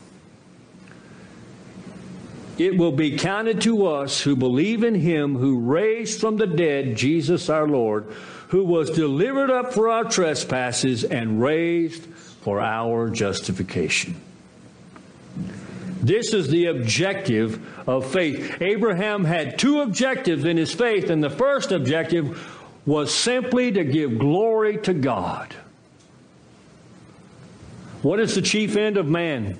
It 2.57 2.77
will 2.77 2.91
be 2.91 3.15
counted 3.15 3.61
to 3.61 3.85
us 3.85 4.21
who 4.21 4.35
believe 4.35 4.83
in 4.83 4.95
him 4.95 5.35
who 5.35 5.59
raised 5.59 6.19
from 6.19 6.37
the 6.37 6.47
dead 6.47 6.97
Jesus 6.97 7.47
our 7.47 7.67
Lord 7.67 8.11
who 8.49 8.63
was 8.63 8.89
delivered 8.89 9.49
up 9.49 9.73
for 9.73 9.89
our 9.89 10.03
trespasses 10.03 11.03
and 11.03 11.41
raised 11.41 12.05
for 12.41 12.59
our 12.59 13.09
justification. 13.09 14.19
This 16.01 16.33
is 16.33 16.47
the 16.47 16.65
objective 16.65 17.59
of 17.87 18.11
faith. 18.11 18.61
Abraham 18.61 19.25
had 19.25 19.59
two 19.59 19.81
objectives 19.81 20.45
in 20.45 20.57
his 20.57 20.73
faith, 20.73 21.09
and 21.09 21.23
the 21.23 21.29
first 21.29 21.71
objective 21.71 22.57
was 22.85 23.13
simply 23.13 23.71
to 23.71 23.83
give 23.83 24.17
glory 24.17 24.77
to 24.77 24.93
God. 24.93 25.53
What 28.01 28.19
is 28.19 28.35
the 28.35 28.41
chief 28.41 28.77
end 28.77 28.97
of 28.97 29.07
man? 29.07 29.59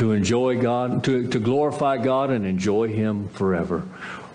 To 0.00 0.12
enjoy 0.12 0.60
God, 0.60 1.04
to, 1.04 1.28
to 1.28 1.38
glorify 1.38 1.98
God 1.98 2.30
and 2.30 2.46
enjoy 2.46 2.88
Him 2.88 3.28
forever. 3.28 3.86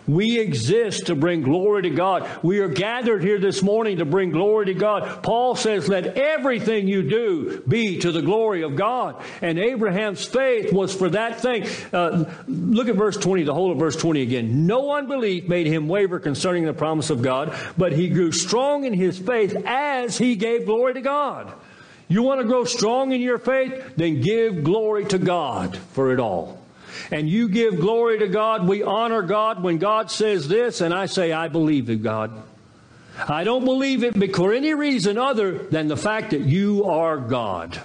We 0.07 0.39
exist 0.39 1.07
to 1.07 1.15
bring 1.15 1.41
glory 1.41 1.81
to 1.83 1.89
God. 1.89 2.29
We 2.43 2.59
are 2.59 2.67
gathered 2.67 3.23
here 3.23 3.39
this 3.39 3.63
morning 3.63 3.97
to 3.97 4.05
bring 4.05 4.29
glory 4.29 4.67
to 4.67 4.75
God. 4.75 5.23
Paul 5.23 5.55
says, 5.55 5.89
let 5.89 6.15
everything 6.15 6.87
you 6.87 7.01
do 7.09 7.63
be 7.67 7.97
to 8.01 8.11
the 8.11 8.21
glory 8.21 8.61
of 8.61 8.75
God. 8.75 9.23
And 9.41 9.57
Abraham's 9.57 10.23
faith 10.23 10.71
was 10.71 10.93
for 10.93 11.09
that 11.09 11.41
thing. 11.41 11.67
Uh, 11.91 12.25
look 12.47 12.87
at 12.87 12.95
verse 12.95 13.17
20, 13.17 13.43
the 13.43 13.53
whole 13.55 13.71
of 13.71 13.79
verse 13.79 13.95
20 13.95 14.21
again. 14.21 14.67
No 14.67 14.91
unbelief 14.93 15.47
made 15.47 15.65
him 15.65 15.87
waver 15.87 16.19
concerning 16.19 16.65
the 16.65 16.73
promise 16.73 17.09
of 17.09 17.23
God, 17.23 17.57
but 17.75 17.91
he 17.91 18.09
grew 18.09 18.31
strong 18.31 18.85
in 18.85 18.93
his 18.93 19.17
faith 19.17 19.55
as 19.65 20.19
he 20.19 20.35
gave 20.35 20.67
glory 20.67 20.93
to 20.93 21.01
God. 21.01 21.51
You 22.07 22.21
want 22.21 22.41
to 22.41 22.47
grow 22.47 22.65
strong 22.65 23.11
in 23.11 23.21
your 23.21 23.39
faith? 23.39 23.93
Then 23.95 24.21
give 24.21 24.63
glory 24.63 25.05
to 25.05 25.17
God 25.17 25.77
for 25.77 26.13
it 26.13 26.19
all. 26.19 26.61
And 27.11 27.29
you 27.29 27.49
give 27.49 27.79
glory 27.79 28.19
to 28.19 28.27
God. 28.27 28.67
We 28.67 28.83
honor 28.83 29.21
God 29.21 29.61
when 29.63 29.77
God 29.77 30.11
says 30.11 30.47
this, 30.47 30.81
and 30.81 30.93
I 30.93 31.07
say, 31.07 31.31
I 31.31 31.47
believe 31.47 31.89
in 31.89 32.01
God. 32.01 32.31
I 33.27 33.43
don't 33.43 33.65
believe 33.65 34.03
it 34.03 34.35
for 34.35 34.53
any 34.53 34.73
reason 34.73 35.17
other 35.17 35.57
than 35.57 35.87
the 35.87 35.97
fact 35.97 36.31
that 36.31 36.41
you 36.41 36.85
are 36.85 37.17
God. 37.17 37.81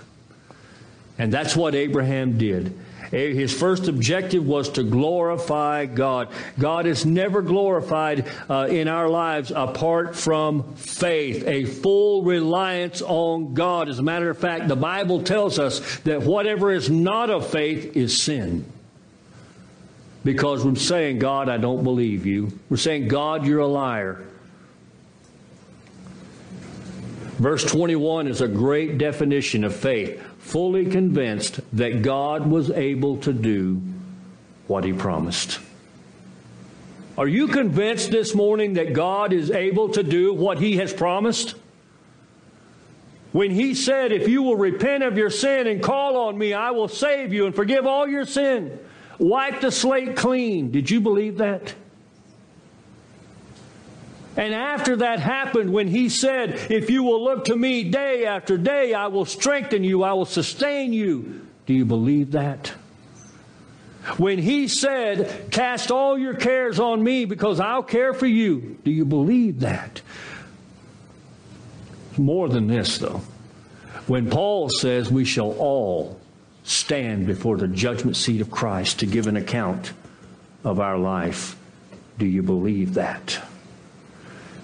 And 1.19 1.33
that's 1.33 1.57
what 1.57 1.75
Abraham 1.75 2.39
did. 2.39 2.77
His 3.11 3.53
first 3.53 3.89
objective 3.89 4.47
was 4.47 4.69
to 4.71 4.85
glorify 4.85 5.87
God. 5.87 6.29
God 6.61 6.87
is 6.87 7.05
never 7.05 7.43
glorified 7.43 8.31
uh, 8.49 8.69
in 8.71 8.87
our 8.87 9.09
lives 9.09 9.51
apart 9.51 10.15
from 10.15 10.75
faith, 10.77 11.45
a 11.47 11.65
full 11.65 12.23
reliance 12.23 13.03
on 13.03 13.55
God. 13.55 13.89
As 13.89 13.99
a 13.99 14.05
matter 14.05 14.31
of 14.31 14.39
fact, 14.39 14.69
the 14.69 14.77
Bible 14.77 15.25
tells 15.25 15.59
us 15.59 15.99
that 16.01 16.23
whatever 16.23 16.71
is 16.71 16.89
not 16.89 17.31
of 17.31 17.49
faith 17.49 17.97
is 17.97 18.23
sin. 18.23 18.65
Because 20.23 20.65
we're 20.65 20.77
saying, 20.77 21.19
God, 21.19 21.49
I 21.49 21.57
don't 21.57 21.83
believe 21.83 22.27
you. 22.27 22.57
We're 22.69 22.77
saying, 22.77 23.09
God, 23.09 23.45
you're 23.45 23.61
a 23.61 23.67
liar. 23.67 24.25
Verse 27.39 27.65
21 27.65 28.29
is 28.29 28.41
a 28.41 28.49
great 28.49 28.99
definition 28.99 29.65
of 29.65 29.75
faith 29.75 30.23
fully 30.51 30.87
convinced 30.87 31.61
that 31.73 32.03
God 32.03 32.47
was 32.47 32.71
able 32.71 33.19
to 33.19 33.33
do 33.33 33.81
what 34.67 34.85
he 34.85 34.93
promised. 34.93 35.61
Are 37.17 37.29
you 37.29 37.49
convinced 37.49 38.11
this 38.11 38.35
morning 38.35 38.75
that 38.75 38.93
God 38.93 39.33
is 39.33 39.51
able 39.51 39.91
to 39.91 40.03
do 40.03 40.35
what 40.35 40.59
he 40.59 40.79
has 40.79 40.93
promised? 40.93 41.55
When 43.33 43.53
he 43.53 43.75
said, 43.75 44.11
If 44.11 44.27
you 44.27 44.43
will 44.43 44.57
repent 44.57 45.05
of 45.05 45.17
your 45.17 45.31
sin 45.31 45.67
and 45.67 45.83
call 45.83 46.17
on 46.17 46.37
me, 46.37 46.53
I 46.53 46.73
will 46.73 46.89
save 46.89 47.33
you 47.33 47.47
and 47.47 47.55
forgive 47.55 47.87
all 47.87 48.09
your 48.09 48.27
sin, 48.27 48.79
wipe 49.19 49.61
the 49.61 49.71
slate 49.71 50.17
clean. 50.17 50.73
Did 50.73 50.91
you 50.91 51.01
believe 51.01 51.39
that? 51.39 51.75
And 54.41 54.55
after 54.55 54.97
that 54.97 55.21
happened, 55.21 55.71
when 55.71 55.87
he 55.87 56.09
said, 56.09 56.59
If 56.71 56.89
you 56.89 57.03
will 57.03 57.23
look 57.23 57.45
to 57.45 57.55
me 57.55 57.85
day 57.85 58.25
after 58.25 58.57
day, 58.57 58.95
I 58.95 59.09
will 59.09 59.27
strengthen 59.27 59.85
you, 59.85 60.03
I 60.03 60.15
will 60.15 60.25
sustain 60.25 60.95
you. 60.95 61.47
Do 61.67 61.75
you 61.75 61.85
believe 61.85 62.31
that? 62.31 62.69
When 64.17 64.39
he 64.39 64.67
said, 64.67 65.51
Cast 65.51 65.91
all 65.91 66.17
your 66.17 66.33
cares 66.33 66.81
on 66.81 67.05
me 67.05 67.27
because 67.27 67.61
I'll 67.61 67.83
care 67.83 68.15
for 68.15 68.25
you, 68.25 68.79
do 68.83 68.91
you 68.91 69.05
believe 69.05 69.61
that? 69.61 70.01
More 72.17 72.49
than 72.49 72.67
this, 72.67 72.97
though. 72.97 73.21
When 74.07 74.31
Paul 74.31 74.71
says 74.71 75.13
we 75.13 75.27
shall 75.27 75.53
all 75.59 76.19
stand 76.65 77.27
before 77.27 77.59
the 77.59 77.69
judgment 77.69 78.17
seat 78.17 78.41
of 78.41 78.51
Christ 78.51 79.01
to 79.01 79.07
give 79.07 79.27
an 79.27 79.37
account 79.37 79.93
of 80.65 80.81
our 80.81 80.97
life, 80.97 81.59
do 82.17 82.25
you 82.25 82.43
believe 82.43 82.95
that? 82.95 83.39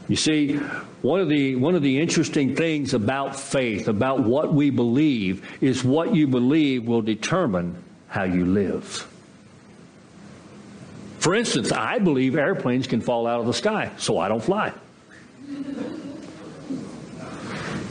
You 0.08 0.16
see, 0.16 0.56
one 1.02 1.20
of 1.20 1.28
the 1.28 1.56
one 1.56 1.74
of 1.74 1.82
the 1.82 2.00
interesting 2.00 2.54
things 2.54 2.94
about 2.94 3.38
faith, 3.38 3.88
about 3.88 4.20
what 4.20 4.54
we 4.54 4.70
believe, 4.70 5.44
is 5.60 5.82
what 5.82 6.14
you 6.14 6.28
believe 6.28 6.86
will 6.86 7.02
determine 7.02 7.82
how 8.08 8.24
you 8.24 8.44
live. 8.44 9.08
For 11.18 11.34
instance, 11.34 11.72
I 11.72 11.98
believe 11.98 12.36
airplanes 12.36 12.86
can 12.86 13.00
fall 13.00 13.26
out 13.26 13.40
of 13.40 13.46
the 13.46 13.52
sky, 13.52 13.90
so 13.96 14.18
I 14.18 14.28
don't 14.28 14.42
fly. 14.42 14.72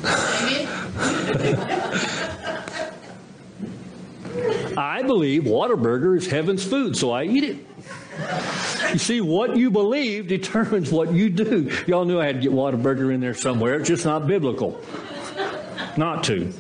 I 4.78 5.04
believe 5.04 5.44
Whataburger 5.44 6.18
is 6.18 6.28
heaven's 6.28 6.64
food, 6.64 6.96
so 6.96 7.12
I 7.12 7.26
eat 7.26 7.44
it. 7.44 7.58
You 8.92 9.00
see, 9.00 9.22
what 9.22 9.58
you 9.58 9.72
believe 9.72 10.28
determines 10.28 10.92
what 10.92 11.12
you 11.14 11.30
do. 11.30 11.72
Y'all 11.88 12.06
knew 12.06 12.20
I 12.20 12.26
had 12.26 12.36
to 12.36 12.42
get 12.42 12.52
Whataburger 12.52 13.14
in 13.14 13.20
there 13.20 13.34
somewhere. 13.34 13.76
It's 13.76 13.88
just 13.88 14.06
not 14.06 14.28
biblical. 14.28 14.82
Not 15.98 16.24
to. 16.26 16.54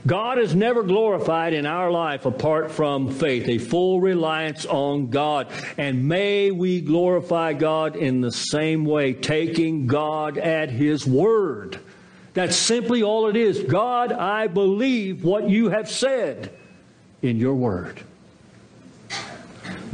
God 0.08 0.38
is 0.38 0.54
never 0.54 0.84
glorified 0.84 1.54
in 1.54 1.66
our 1.66 1.90
life 1.90 2.26
apart 2.26 2.72
from 2.72 3.10
faith, 3.10 3.48
a 3.50 3.58
full 3.58 4.00
reliance 4.00 4.66
on 4.66 5.10
God. 5.10 5.52
And 5.78 6.08
may 6.08 6.52
we 6.52 6.82
glorify 6.82 7.54
God 7.54 7.96
in 7.96 8.22
the 8.22 8.32
same 8.32 8.86
way, 8.86 9.14
taking 9.14 9.88
God 9.88 10.38
at 10.38 10.70
His 10.70 11.08
word. 11.08 11.80
That's 12.36 12.56
simply 12.56 13.02
all 13.02 13.28
it 13.30 13.36
is. 13.36 13.60
God, 13.64 14.12
I 14.12 14.48
believe 14.48 15.24
what 15.24 15.50
you 15.50 15.70
have 15.70 15.90
said 15.90 16.54
in 17.22 17.38
your 17.38 17.56
word. 17.56 18.02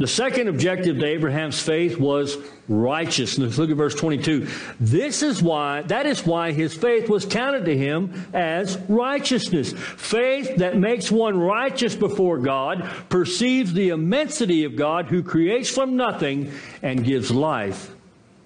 The 0.02 0.08
second 0.08 0.48
objective 0.48 0.98
to 0.98 1.06
Abraham's 1.06 1.62
faith 1.62 1.96
was 1.96 2.36
righteousness. 2.68 3.56
Look 3.56 3.70
at 3.70 3.76
verse 3.76 3.94
22. 3.94 4.48
This 4.80 5.22
is 5.22 5.40
why, 5.40 5.82
that 5.82 6.06
is 6.06 6.26
why 6.26 6.50
his 6.50 6.74
faith 6.74 7.08
was 7.08 7.24
counted 7.24 7.66
to 7.66 7.78
him 7.78 8.26
as 8.34 8.76
righteousness. 8.88 9.72
Faith 9.72 10.56
that 10.56 10.76
makes 10.76 11.08
one 11.12 11.38
righteous 11.38 11.94
before 11.94 12.38
God 12.38 12.82
perceives 13.10 13.74
the 13.74 13.90
immensity 13.90 14.64
of 14.64 14.74
God 14.74 15.06
who 15.06 15.22
creates 15.22 15.70
from 15.70 15.94
nothing 15.94 16.50
and 16.82 17.04
gives 17.04 17.30
life 17.30 17.94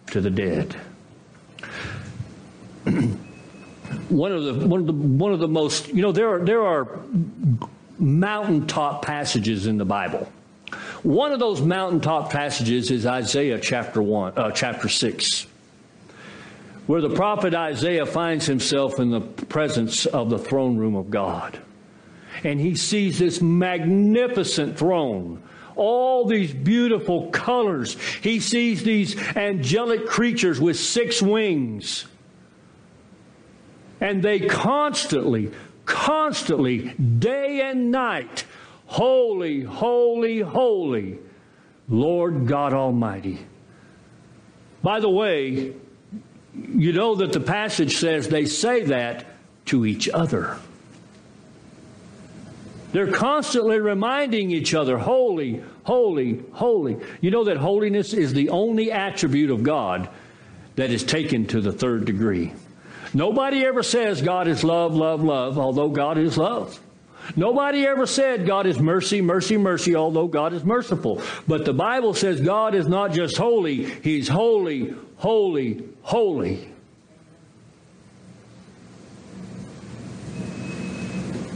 to 0.09 0.21
the 0.21 0.29
dead. 0.29 0.77
one 4.11 4.31
of 4.31 4.45
the 4.45 4.67
one 4.67 4.81
of 4.81 4.87
the 4.87 4.93
one 4.93 5.33
of 5.33 5.39
the 5.39 5.49
most 5.49 5.89
you 5.89 6.03
know 6.03 6.13
there 6.13 6.35
are 6.35 6.45
there 6.45 6.67
are 6.67 7.01
mountaintop 7.99 9.07
passages 9.07 9.67
in 9.67 9.79
the 9.79 9.87
Bible. 9.87 10.31
One 11.07 11.31
of 11.31 11.39
those 11.39 11.63
mountaintop 11.63 12.33
passages 12.33 12.91
is 12.91 13.07
Isaiah 13.07 13.61
chapter 13.61 14.03
1, 14.03 14.33
uh, 14.37 14.51
chapter 14.51 14.89
6, 14.89 15.47
where 16.89 17.01
the 17.01 17.15
prophet 17.15 17.55
Isaiah 17.55 18.07
finds 18.07 18.45
himself 18.45 18.99
in 18.99 19.11
the 19.11 19.21
presence 19.21 20.07
of 20.07 20.31
the 20.31 20.39
throne 20.41 20.77
room 20.77 20.97
of 20.97 21.09
God. 21.09 21.61
And 22.43 22.59
he 22.59 22.75
sees 22.75 23.21
this 23.21 23.41
magnificent 23.41 24.77
throne 24.77 25.45
all 25.77 26.25
these 26.25 26.53
beautiful 26.53 27.31
colors. 27.31 27.97
He 28.21 28.41
sees 28.41 28.83
these 28.83 29.17
angelic 29.37 30.07
creatures 30.09 30.61
with 30.61 30.77
six 30.77 31.23
wings. 31.23 32.07
And 34.01 34.25
they 34.25 34.41
constantly, 34.41 35.53
constantly, 35.85 36.89
day 36.99 37.61
and 37.61 37.93
night, 37.93 38.45
Holy, 38.87 39.63
holy, 39.63 40.41
holy, 40.41 41.19
Lord 41.89 42.47
God 42.47 42.73
Almighty. 42.73 43.39
By 44.83 45.01
the 45.01 45.11
way, 45.11 45.75
you 46.55 46.93
know 46.93 47.17
that 47.17 47.33
the 47.33 47.41
passage 47.41 47.97
says 47.97 48.29
they 48.29 48.47
say 48.47 48.85
that 48.85 49.27
to 49.67 49.85
each 49.85 50.09
other. 50.09 50.59
They're 52.93 53.13
constantly 53.13 53.79
reminding 53.81 54.53
each 54.53 54.73
other, 54.73 54.97
holy, 54.97 55.63
holy, 55.83 56.41
holy. 56.53 56.97
You 57.21 57.31
know 57.31 57.45
that 57.45 57.57
holiness 57.57 58.15
is 58.15 58.33
the 58.33 58.49
only 58.51 58.91
attribute 58.91 59.51
of 59.51 59.63
God 59.63 60.09
that 60.77 60.91
is 60.91 61.03
taken 61.03 61.47
to 61.49 61.61
the 61.61 61.73
third 61.73 62.05
degree. 62.05 62.53
Nobody 63.13 63.65
ever 63.65 63.83
says 63.83 64.23
God 64.23 64.49
is 64.49 64.63
love, 64.63 64.95
love, 64.95 65.23
love, 65.23 65.59
although 65.59 65.89
God 65.89 66.17
is 66.17 66.39
love. 66.39 66.81
Nobody 67.35 67.87
ever 67.87 68.07
said 68.07 68.47
God 68.47 68.67
is 68.67 68.79
mercy, 68.79 69.21
mercy, 69.21 69.57
mercy, 69.57 69.97
although 69.97 70.29
God 70.29 70.53
is 70.53 70.65
merciful. 70.65 71.23
But 71.49 71.65
the 71.65 71.73
Bible 71.73 72.15
says 72.15 72.41
God 72.41 72.75
is 72.75 72.87
not 72.87 73.13
just 73.13 73.37
holy, 73.37 73.85
He's 74.03 74.29
holy, 74.29 74.95
holy, 75.17 75.83
holy. 76.03 76.69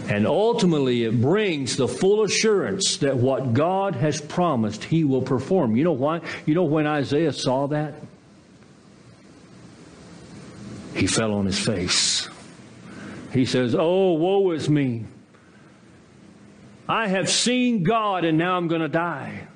And 0.08 0.26
ultimately, 0.26 1.04
it 1.04 1.20
brings 1.20 1.76
the 1.76 1.86
full 1.86 2.24
assurance 2.24 2.96
that 2.96 3.16
what 3.16 3.54
God 3.54 3.94
has 3.94 4.20
promised, 4.20 4.82
He 4.82 5.04
will 5.04 5.22
perform. 5.22 5.76
You 5.76 5.84
know 5.84 5.92
why? 5.92 6.20
You 6.46 6.54
know 6.54 6.64
when 6.64 6.84
Isaiah 6.84 7.32
saw 7.32 7.68
that? 7.68 7.94
He 10.94 11.06
fell 11.06 11.32
on 11.34 11.46
his 11.46 11.58
face. 11.58 12.28
He 13.32 13.44
says, 13.44 13.76
Oh, 13.78 14.14
woe 14.14 14.50
is 14.50 14.68
me. 14.68 15.04
I 16.90 17.06
have 17.06 17.30
seen 17.30 17.84
God 17.84 18.24
and 18.24 18.36
now 18.36 18.56
I'm 18.56 18.66
going 18.66 18.80
to 18.80 18.88
die. 18.88 19.46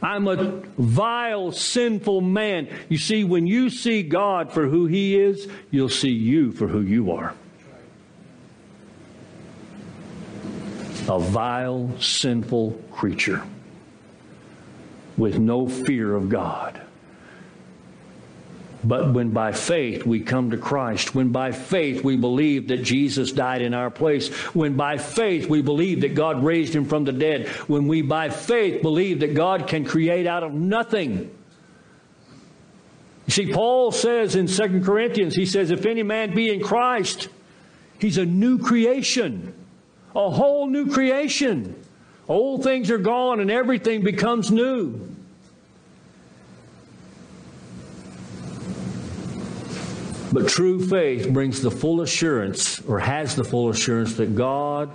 I'm 0.00 0.26
a 0.26 0.62
vile, 0.78 1.52
sinful 1.52 2.22
man. 2.22 2.74
You 2.88 2.96
see, 2.96 3.24
when 3.24 3.46
you 3.46 3.68
see 3.68 4.02
God 4.02 4.50
for 4.54 4.66
who 4.66 4.86
He 4.86 5.20
is, 5.20 5.46
you'll 5.70 5.90
see 5.90 6.12
you 6.12 6.50
for 6.52 6.66
who 6.66 6.80
you 6.80 7.12
are. 7.12 7.34
A 11.10 11.18
vile, 11.18 11.90
sinful 12.00 12.82
creature 12.90 13.42
with 15.18 15.38
no 15.38 15.68
fear 15.68 16.14
of 16.14 16.30
God. 16.30 16.80
But 18.86 19.12
when 19.12 19.30
by 19.30 19.50
faith 19.50 20.06
we 20.06 20.20
come 20.20 20.50
to 20.50 20.56
Christ, 20.56 21.12
when 21.12 21.30
by 21.32 21.50
faith 21.50 22.04
we 22.04 22.16
believe 22.16 22.68
that 22.68 22.84
Jesus 22.84 23.32
died 23.32 23.60
in 23.60 23.74
our 23.74 23.90
place, 23.90 24.28
when 24.54 24.76
by 24.76 24.96
faith 24.96 25.48
we 25.48 25.60
believe 25.60 26.02
that 26.02 26.14
God 26.14 26.44
raised 26.44 26.72
him 26.74 26.84
from 26.84 27.02
the 27.04 27.12
dead, 27.12 27.48
when 27.66 27.88
we 27.88 28.02
by 28.02 28.28
faith 28.28 28.82
believe 28.82 29.20
that 29.20 29.34
God 29.34 29.66
can 29.66 29.84
create 29.84 30.28
out 30.28 30.44
of 30.44 30.54
nothing. 30.54 31.36
You 33.26 33.32
see, 33.32 33.52
Paul 33.52 33.90
says 33.90 34.36
in 34.36 34.46
2 34.46 34.82
Corinthians, 34.84 35.34
he 35.34 35.46
says, 35.46 35.72
if 35.72 35.84
any 35.84 36.04
man 36.04 36.32
be 36.32 36.54
in 36.54 36.62
Christ, 36.62 37.28
he's 37.98 38.18
a 38.18 38.24
new 38.24 38.56
creation, 38.56 39.52
a 40.14 40.30
whole 40.30 40.68
new 40.68 40.92
creation. 40.92 41.74
Old 42.28 42.62
things 42.62 42.88
are 42.92 42.98
gone 42.98 43.40
and 43.40 43.50
everything 43.50 44.02
becomes 44.02 44.52
new. 44.52 45.15
But 50.32 50.48
true 50.48 50.84
faith 50.84 51.28
brings 51.30 51.62
the 51.62 51.70
full 51.70 52.00
assurance, 52.00 52.80
or 52.82 52.98
has 52.98 53.36
the 53.36 53.44
full 53.44 53.70
assurance, 53.70 54.14
that 54.16 54.34
God, 54.34 54.90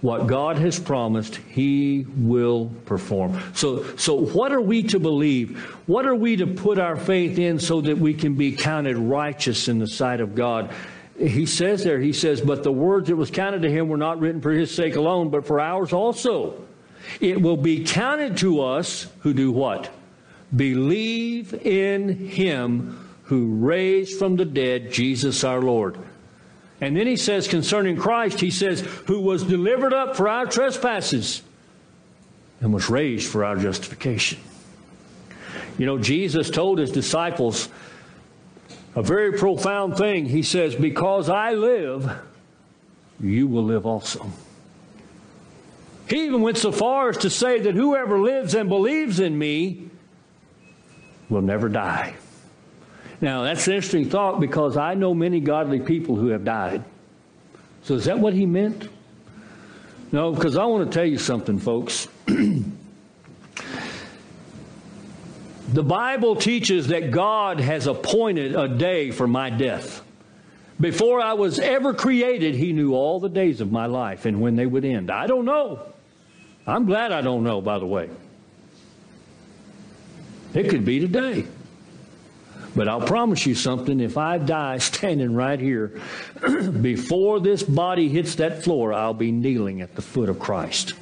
what 0.00 0.26
God 0.26 0.58
has 0.58 0.78
promised, 0.78 1.36
He 1.36 2.06
will 2.16 2.70
perform. 2.84 3.40
So, 3.54 3.84
so 3.96 4.14
what 4.14 4.52
are 4.52 4.60
we 4.60 4.82
to 4.84 4.98
believe? 4.98 5.58
What 5.86 6.06
are 6.06 6.14
we 6.14 6.36
to 6.36 6.46
put 6.46 6.78
our 6.78 6.96
faith 6.96 7.38
in 7.38 7.58
so 7.58 7.80
that 7.82 7.96
we 7.96 8.14
can 8.14 8.34
be 8.34 8.52
counted 8.52 8.96
righteous 8.96 9.68
in 9.68 9.78
the 9.78 9.86
sight 9.86 10.20
of 10.20 10.34
God? 10.34 10.72
He 11.18 11.46
says 11.46 11.84
there, 11.84 12.00
He 12.00 12.12
says, 12.12 12.40
but 12.40 12.64
the 12.64 12.72
words 12.72 13.08
that 13.08 13.16
was 13.16 13.30
counted 13.30 13.62
to 13.62 13.70
Him 13.70 13.88
were 13.88 13.96
not 13.96 14.18
written 14.18 14.40
for 14.40 14.50
His 14.52 14.74
sake 14.74 14.96
alone, 14.96 15.30
but 15.30 15.46
for 15.46 15.60
ours 15.60 15.92
also. 15.92 16.64
It 17.20 17.40
will 17.40 17.56
be 17.56 17.84
counted 17.84 18.38
to 18.38 18.62
us 18.62 19.06
who 19.20 19.32
do 19.32 19.52
what? 19.52 19.90
Believe 20.54 21.54
in 21.54 22.08
Him 22.28 23.03
who 23.24 23.54
raised 23.56 24.18
from 24.18 24.36
the 24.36 24.44
dead 24.44 24.92
Jesus 24.92 25.44
our 25.44 25.60
Lord. 25.60 25.98
And 26.80 26.96
then 26.96 27.06
he 27.06 27.16
says 27.16 27.48
concerning 27.48 27.96
Christ, 27.96 28.40
he 28.40 28.50
says, 28.50 28.80
who 29.06 29.20
was 29.20 29.44
delivered 29.44 29.94
up 29.94 30.16
for 30.16 30.28
our 30.28 30.46
trespasses 30.46 31.42
and 32.60 32.72
was 32.72 32.90
raised 32.90 33.30
for 33.30 33.44
our 33.44 33.56
justification. 33.56 34.38
You 35.78 35.86
know, 35.86 35.98
Jesus 35.98 36.50
told 36.50 36.78
his 36.78 36.90
disciples 36.90 37.68
a 38.94 39.02
very 39.02 39.32
profound 39.38 39.96
thing. 39.96 40.26
He 40.26 40.42
says, 40.42 40.74
Because 40.74 41.28
I 41.28 41.52
live, 41.52 42.10
you 43.20 43.46
will 43.46 43.64
live 43.64 43.86
also. 43.86 44.30
He 46.08 46.26
even 46.26 46.42
went 46.42 46.58
so 46.58 46.70
far 46.70 47.08
as 47.08 47.18
to 47.18 47.30
say 47.30 47.60
that 47.60 47.74
whoever 47.74 48.20
lives 48.20 48.54
and 48.54 48.68
believes 48.68 49.20
in 49.20 49.36
me 49.36 49.88
will 51.28 51.42
never 51.42 51.68
die. 51.68 52.14
Now, 53.20 53.42
that's 53.42 53.66
an 53.66 53.74
interesting 53.74 54.08
thought 54.08 54.40
because 54.40 54.76
I 54.76 54.94
know 54.94 55.14
many 55.14 55.40
godly 55.40 55.80
people 55.80 56.16
who 56.16 56.28
have 56.28 56.44
died. 56.44 56.84
So, 57.82 57.94
is 57.94 58.04
that 58.04 58.18
what 58.18 58.34
he 58.34 58.46
meant? 58.46 58.88
No, 60.12 60.32
because 60.32 60.56
I 60.56 60.64
want 60.64 60.90
to 60.90 60.94
tell 60.94 61.06
you 61.06 61.18
something, 61.18 61.58
folks. 61.58 62.08
the 62.26 62.62
Bible 65.82 66.36
teaches 66.36 66.88
that 66.88 67.10
God 67.10 67.60
has 67.60 67.86
appointed 67.86 68.54
a 68.54 68.68
day 68.68 69.10
for 69.10 69.26
my 69.26 69.50
death. 69.50 70.02
Before 70.80 71.20
I 71.20 71.34
was 71.34 71.58
ever 71.58 71.94
created, 71.94 72.54
He 72.54 72.72
knew 72.72 72.94
all 72.94 73.20
the 73.20 73.28
days 73.28 73.60
of 73.60 73.70
my 73.70 73.86
life 73.86 74.24
and 74.24 74.40
when 74.40 74.56
they 74.56 74.66
would 74.66 74.84
end. 74.84 75.10
I 75.10 75.26
don't 75.26 75.44
know. 75.44 75.80
I'm 76.66 76.86
glad 76.86 77.12
I 77.12 77.20
don't 77.20 77.44
know, 77.44 77.60
by 77.60 77.78
the 77.78 77.86
way. 77.86 78.08
It 80.54 80.68
could 80.68 80.84
be 80.84 81.00
today. 81.00 81.46
But 82.76 82.88
I'll 82.88 83.06
promise 83.06 83.46
you 83.46 83.54
something 83.54 84.00
if 84.00 84.18
I 84.18 84.38
die 84.38 84.78
standing 84.78 85.34
right 85.34 85.60
here, 85.60 86.00
before 86.80 87.40
this 87.40 87.62
body 87.62 88.08
hits 88.08 88.36
that 88.36 88.64
floor, 88.64 88.92
I'll 88.92 89.14
be 89.14 89.30
kneeling 89.30 89.80
at 89.80 89.94
the 89.94 90.02
foot 90.02 90.28
of 90.28 90.38
Christ. 90.38 90.94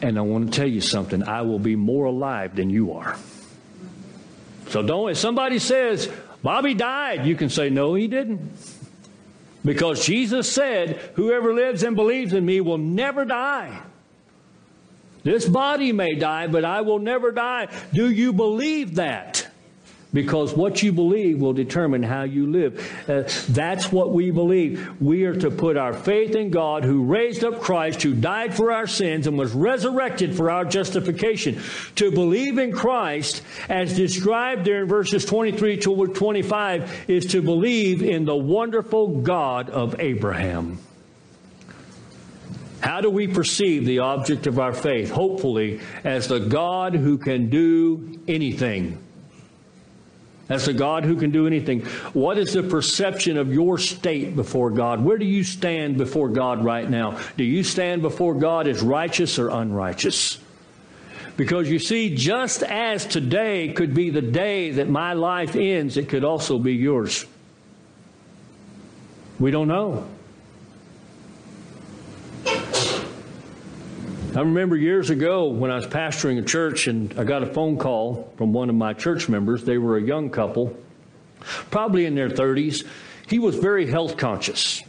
And 0.00 0.18
I 0.18 0.22
want 0.22 0.52
to 0.52 0.58
tell 0.58 0.68
you 0.68 0.80
something 0.80 1.22
I 1.22 1.42
will 1.42 1.60
be 1.60 1.76
more 1.76 2.06
alive 2.06 2.56
than 2.56 2.70
you 2.70 2.92
are. 2.92 3.16
So 4.68 4.82
don't, 4.82 5.10
if 5.10 5.18
somebody 5.18 5.58
says, 5.58 6.10
Bobby 6.42 6.74
died, 6.74 7.24
you 7.24 7.36
can 7.36 7.48
say, 7.48 7.70
no, 7.70 7.94
he 7.94 8.08
didn't. 8.08 8.40
Because 9.64 10.04
Jesus 10.04 10.50
said, 10.50 10.96
whoever 11.14 11.54
lives 11.54 11.84
and 11.84 11.94
believes 11.94 12.32
in 12.32 12.44
me 12.44 12.60
will 12.60 12.78
never 12.78 13.24
die. 13.24 13.80
This 15.22 15.48
body 15.48 15.92
may 15.92 16.16
die, 16.16 16.48
but 16.48 16.64
I 16.64 16.80
will 16.80 16.98
never 16.98 17.30
die. 17.30 17.68
Do 17.92 18.10
you 18.10 18.32
believe 18.32 18.96
that? 18.96 19.41
Because 20.12 20.54
what 20.54 20.82
you 20.82 20.92
believe 20.92 21.40
will 21.40 21.52
determine 21.52 22.02
how 22.02 22.22
you 22.22 22.50
live. 22.50 23.08
Uh, 23.08 23.22
that's 23.48 23.90
what 23.90 24.12
we 24.12 24.30
believe. 24.30 25.00
We 25.00 25.24
are 25.24 25.34
to 25.36 25.50
put 25.50 25.76
our 25.76 25.94
faith 25.94 26.34
in 26.34 26.50
God 26.50 26.84
who 26.84 27.04
raised 27.04 27.44
up 27.44 27.60
Christ, 27.60 28.02
who 28.02 28.14
died 28.14 28.54
for 28.54 28.72
our 28.72 28.86
sins 28.86 29.26
and 29.26 29.38
was 29.38 29.52
resurrected 29.52 30.36
for 30.36 30.50
our 30.50 30.64
justification. 30.64 31.60
To 31.96 32.10
believe 32.10 32.58
in 32.58 32.72
Christ, 32.72 33.42
as 33.68 33.96
described 33.96 34.64
there 34.64 34.82
in 34.82 34.88
verses 34.88 35.24
23 35.24 35.78
to 35.78 36.06
25, 36.06 37.04
is 37.08 37.26
to 37.26 37.40
believe 37.42 38.02
in 38.02 38.24
the 38.24 38.36
wonderful 38.36 39.20
God 39.22 39.70
of 39.70 39.98
Abraham. 39.98 40.78
How 42.80 43.00
do 43.00 43.08
we 43.08 43.28
perceive 43.28 43.86
the 43.86 44.00
object 44.00 44.48
of 44.48 44.58
our 44.58 44.72
faith? 44.72 45.10
Hopefully, 45.10 45.80
as 46.02 46.26
the 46.26 46.40
God 46.40 46.94
who 46.94 47.16
can 47.16 47.48
do 47.48 48.20
anything. 48.26 48.98
As 50.48 50.68
a 50.68 50.72
God 50.72 51.04
who 51.04 51.16
can 51.16 51.30
do 51.30 51.46
anything. 51.46 51.82
What 52.12 52.36
is 52.36 52.52
the 52.52 52.62
perception 52.62 53.36
of 53.36 53.52
your 53.52 53.78
state 53.78 54.36
before 54.36 54.70
God? 54.70 55.02
Where 55.02 55.16
do 55.16 55.24
you 55.24 55.44
stand 55.44 55.96
before 55.96 56.28
God 56.28 56.64
right 56.64 56.88
now? 56.88 57.18
Do 57.36 57.44
you 57.44 57.64
stand 57.64 58.02
before 58.02 58.34
God 58.34 58.66
as 58.66 58.82
righteous 58.82 59.38
or 59.38 59.48
unrighteous? 59.48 60.38
Because 61.36 61.70
you 61.70 61.78
see, 61.78 62.14
just 62.14 62.62
as 62.62 63.06
today 63.06 63.72
could 63.72 63.94
be 63.94 64.10
the 64.10 64.20
day 64.20 64.72
that 64.72 64.88
my 64.88 65.14
life 65.14 65.56
ends, 65.56 65.96
it 65.96 66.08
could 66.08 66.24
also 66.24 66.58
be 66.58 66.74
yours. 66.74 67.24
We 69.38 69.50
don't 69.50 69.68
know. 69.68 70.06
I 74.34 74.40
remember 74.40 74.78
years 74.78 75.10
ago 75.10 75.48
when 75.48 75.70
I 75.70 75.76
was 75.76 75.86
pastoring 75.86 76.38
a 76.38 76.42
church 76.42 76.86
and 76.86 77.12
I 77.18 77.24
got 77.24 77.42
a 77.42 77.46
phone 77.46 77.76
call 77.76 78.32
from 78.38 78.54
one 78.54 78.70
of 78.70 78.74
my 78.74 78.94
church 78.94 79.28
members. 79.28 79.62
They 79.62 79.76
were 79.76 79.98
a 79.98 80.02
young 80.02 80.30
couple, 80.30 80.74
probably 81.70 82.06
in 82.06 82.14
their 82.14 82.30
30s. 82.30 82.86
He 83.28 83.38
was 83.38 83.56
very 83.56 83.86
health 83.86 84.16
conscious. 84.16 84.82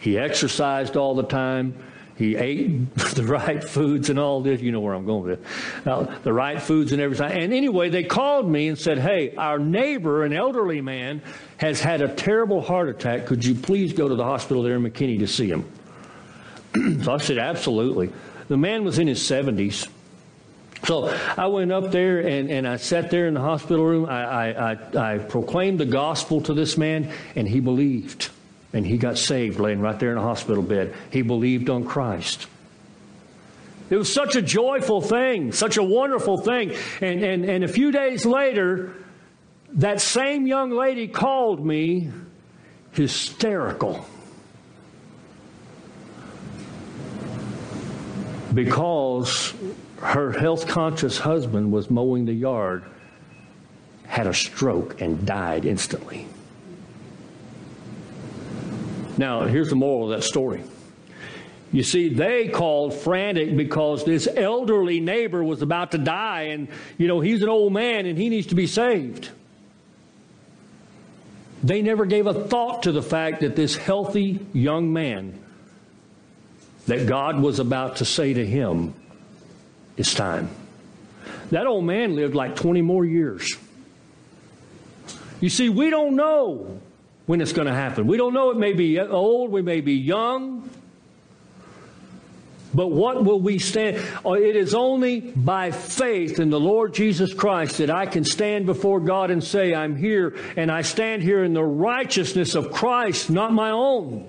He 0.00 0.18
exercised 0.18 0.98
all 0.98 1.14
the 1.14 1.22
time. 1.22 1.82
He 2.16 2.36
ate 2.36 2.94
the 3.14 3.24
right 3.24 3.64
foods 3.64 4.10
and 4.10 4.18
all 4.18 4.42
this. 4.42 4.60
You 4.60 4.70
know 4.70 4.80
where 4.80 4.92
I'm 4.92 5.06
going 5.06 5.24
with 5.24 5.40
it. 5.40 5.88
Uh, 5.88 6.18
the 6.22 6.34
right 6.34 6.60
foods 6.60 6.92
and 6.92 7.00
everything. 7.00 7.32
And 7.32 7.54
anyway, 7.54 7.88
they 7.88 8.04
called 8.04 8.46
me 8.46 8.68
and 8.68 8.78
said, 8.78 8.98
Hey, 8.98 9.34
our 9.36 9.58
neighbor, 9.58 10.24
an 10.24 10.34
elderly 10.34 10.82
man, 10.82 11.22
has 11.56 11.80
had 11.80 12.02
a 12.02 12.14
terrible 12.14 12.60
heart 12.60 12.90
attack. 12.90 13.24
Could 13.24 13.46
you 13.46 13.54
please 13.54 13.94
go 13.94 14.10
to 14.10 14.14
the 14.14 14.24
hospital 14.24 14.62
there 14.62 14.76
in 14.76 14.82
McKinney 14.82 15.20
to 15.20 15.26
see 15.26 15.48
him? 15.48 15.64
so 17.02 17.14
I 17.14 17.16
said, 17.16 17.38
Absolutely. 17.38 18.12
The 18.54 18.58
man 18.58 18.84
was 18.84 19.00
in 19.00 19.08
his 19.08 19.18
70s. 19.18 19.88
So 20.84 21.08
I 21.36 21.48
went 21.48 21.72
up 21.72 21.90
there 21.90 22.20
and, 22.20 22.48
and 22.48 22.68
I 22.68 22.76
sat 22.76 23.10
there 23.10 23.26
in 23.26 23.34
the 23.34 23.40
hospital 23.40 23.84
room. 23.84 24.08
I, 24.08 24.52
I, 24.52 24.70
I, 24.70 25.14
I 25.14 25.18
proclaimed 25.18 25.80
the 25.80 25.86
gospel 25.86 26.40
to 26.42 26.54
this 26.54 26.78
man, 26.78 27.10
and 27.34 27.48
he 27.48 27.58
believed. 27.58 28.30
And 28.72 28.86
he 28.86 28.96
got 28.96 29.18
saved 29.18 29.58
laying 29.58 29.80
right 29.80 29.98
there 29.98 30.12
in 30.12 30.18
a 30.18 30.22
hospital 30.22 30.62
bed. 30.62 30.94
He 31.10 31.22
believed 31.22 31.68
on 31.68 31.84
Christ. 31.84 32.46
It 33.90 33.96
was 33.96 34.12
such 34.12 34.36
a 34.36 34.42
joyful 34.42 35.00
thing, 35.00 35.50
such 35.50 35.76
a 35.76 35.82
wonderful 35.82 36.38
thing. 36.38 36.76
And, 37.00 37.24
and, 37.24 37.44
and 37.44 37.64
a 37.64 37.68
few 37.68 37.90
days 37.90 38.24
later, 38.24 38.94
that 39.72 40.00
same 40.00 40.46
young 40.46 40.70
lady 40.70 41.08
called 41.08 41.66
me 41.66 42.12
hysterical. 42.92 44.06
Because 48.54 49.52
her 49.98 50.32
health 50.32 50.68
conscious 50.68 51.18
husband 51.18 51.72
was 51.72 51.90
mowing 51.90 52.24
the 52.24 52.32
yard, 52.32 52.84
had 54.06 54.26
a 54.26 54.34
stroke, 54.34 55.00
and 55.00 55.26
died 55.26 55.64
instantly. 55.64 56.26
Now, 59.16 59.42
here's 59.42 59.70
the 59.70 59.76
moral 59.76 60.10
of 60.10 60.16
that 60.18 60.24
story. 60.24 60.62
You 61.72 61.82
see, 61.82 62.08
they 62.08 62.48
called 62.48 62.94
frantic 62.94 63.56
because 63.56 64.04
this 64.04 64.28
elderly 64.32 65.00
neighbor 65.00 65.42
was 65.42 65.62
about 65.62 65.92
to 65.92 65.98
die, 65.98 66.42
and, 66.42 66.68
you 66.98 67.08
know, 67.08 67.20
he's 67.20 67.42
an 67.42 67.48
old 67.48 67.72
man 67.72 68.06
and 68.06 68.16
he 68.16 68.28
needs 68.28 68.48
to 68.48 68.54
be 68.54 68.66
saved. 68.66 69.30
They 71.64 71.82
never 71.82 72.04
gave 72.04 72.26
a 72.26 72.34
thought 72.34 72.84
to 72.84 72.92
the 72.92 73.02
fact 73.02 73.40
that 73.40 73.56
this 73.56 73.74
healthy 73.74 74.38
young 74.52 74.92
man 74.92 75.43
that 76.86 77.06
God 77.06 77.40
was 77.40 77.58
about 77.58 77.96
to 77.96 78.04
say 78.04 78.34
to 78.34 78.44
him, 78.44 78.94
It's 79.96 80.14
time. 80.14 80.50
That 81.50 81.66
old 81.66 81.84
man 81.84 82.16
lived 82.16 82.34
like 82.34 82.56
20 82.56 82.82
more 82.82 83.04
years. 83.04 83.56
You 85.40 85.50
see, 85.50 85.68
we 85.68 85.90
don't 85.90 86.16
know 86.16 86.80
when 87.26 87.40
it's 87.40 87.52
going 87.52 87.68
to 87.68 87.74
happen. 87.74 88.06
We 88.06 88.16
don't 88.16 88.34
know 88.34 88.50
it 88.50 88.56
may 88.56 88.72
be 88.72 88.98
old, 88.98 89.50
we 89.50 89.62
may 89.62 89.80
be 89.80 89.94
young. 89.94 90.68
But 92.74 92.88
what 92.88 93.24
will 93.24 93.40
we 93.40 93.60
stand? 93.60 94.04
Uh, 94.26 94.32
it 94.32 94.56
is 94.56 94.74
only 94.74 95.20
by 95.20 95.70
faith 95.70 96.40
in 96.40 96.50
the 96.50 96.58
Lord 96.58 96.92
Jesus 96.92 97.32
Christ 97.32 97.78
that 97.78 97.88
I 97.88 98.06
can 98.06 98.24
stand 98.24 98.66
before 98.66 98.98
God 98.98 99.30
and 99.30 99.44
say, 99.44 99.72
I'm 99.72 99.94
here, 99.94 100.36
and 100.56 100.72
I 100.72 100.82
stand 100.82 101.22
here 101.22 101.44
in 101.44 101.54
the 101.54 101.62
righteousness 101.62 102.56
of 102.56 102.72
Christ, 102.72 103.30
not 103.30 103.52
my 103.52 103.70
own. 103.70 104.28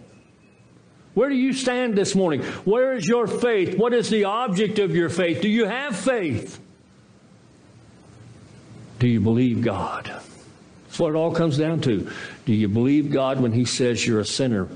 Where 1.16 1.30
do 1.30 1.36
you 1.36 1.54
stand 1.54 1.98
this 1.98 2.14
morning? 2.14 2.44
Where 2.66 2.94
is 2.94 3.08
your 3.08 3.26
faith? 3.26 3.78
What 3.78 3.94
is 3.94 4.10
the 4.10 4.26
object 4.26 4.80
of 4.80 4.96
your 4.96 5.10
faith? 5.10 5.42
Do 5.42 5.50
you 5.50 5.66
have 5.66 5.96
faith? 5.96 6.60
Do 9.00 9.08
you 9.08 9.22
believe 9.22 9.62
God? 9.62 10.06
That's 10.06 11.00
what 11.00 11.10
it 11.10 11.16
all 11.16 11.34
comes 11.34 11.58
down 11.58 11.82
to. 11.82 12.12
Do 12.46 12.54
you 12.54 12.68
believe 12.68 13.12
God 13.12 13.40
when 13.40 13.54
He 13.54 13.64
says 13.64 14.06
you're 14.06 14.20
a 14.20 14.26
sinner? 14.26 14.68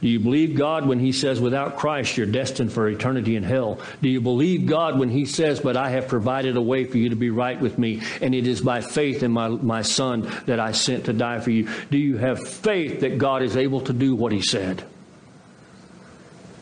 Do 0.00 0.08
you 0.08 0.20
believe 0.20 0.56
God 0.56 0.86
when 0.86 1.00
He 1.00 1.10
says 1.10 1.40
without 1.40 1.76
Christ 1.76 2.16
you're 2.16 2.26
destined 2.26 2.72
for 2.72 2.88
eternity 2.88 3.34
in 3.34 3.42
hell? 3.42 3.80
Do 4.00 4.08
you 4.08 4.20
believe 4.20 4.66
God 4.66 4.98
when 4.98 5.10
He 5.10 5.26
says, 5.26 5.58
But 5.58 5.76
I 5.76 5.90
have 5.90 6.06
provided 6.06 6.56
a 6.56 6.62
way 6.62 6.84
for 6.84 6.98
you 6.98 7.10
to 7.10 7.16
be 7.16 7.30
right 7.30 7.60
with 7.60 7.78
me, 7.78 8.00
and 8.22 8.34
it 8.34 8.46
is 8.46 8.60
by 8.60 8.80
faith 8.80 9.24
in 9.24 9.32
my, 9.32 9.48
my 9.48 9.82
Son 9.82 10.30
that 10.46 10.60
I 10.60 10.72
sent 10.72 11.06
to 11.06 11.12
die 11.12 11.40
for 11.40 11.50
you? 11.50 11.68
Do 11.90 11.98
you 11.98 12.16
have 12.16 12.48
faith 12.48 13.00
that 13.00 13.18
God 13.18 13.42
is 13.42 13.56
able 13.56 13.80
to 13.82 13.92
do 13.92 14.14
what 14.14 14.32
He 14.32 14.40
said? 14.40 14.84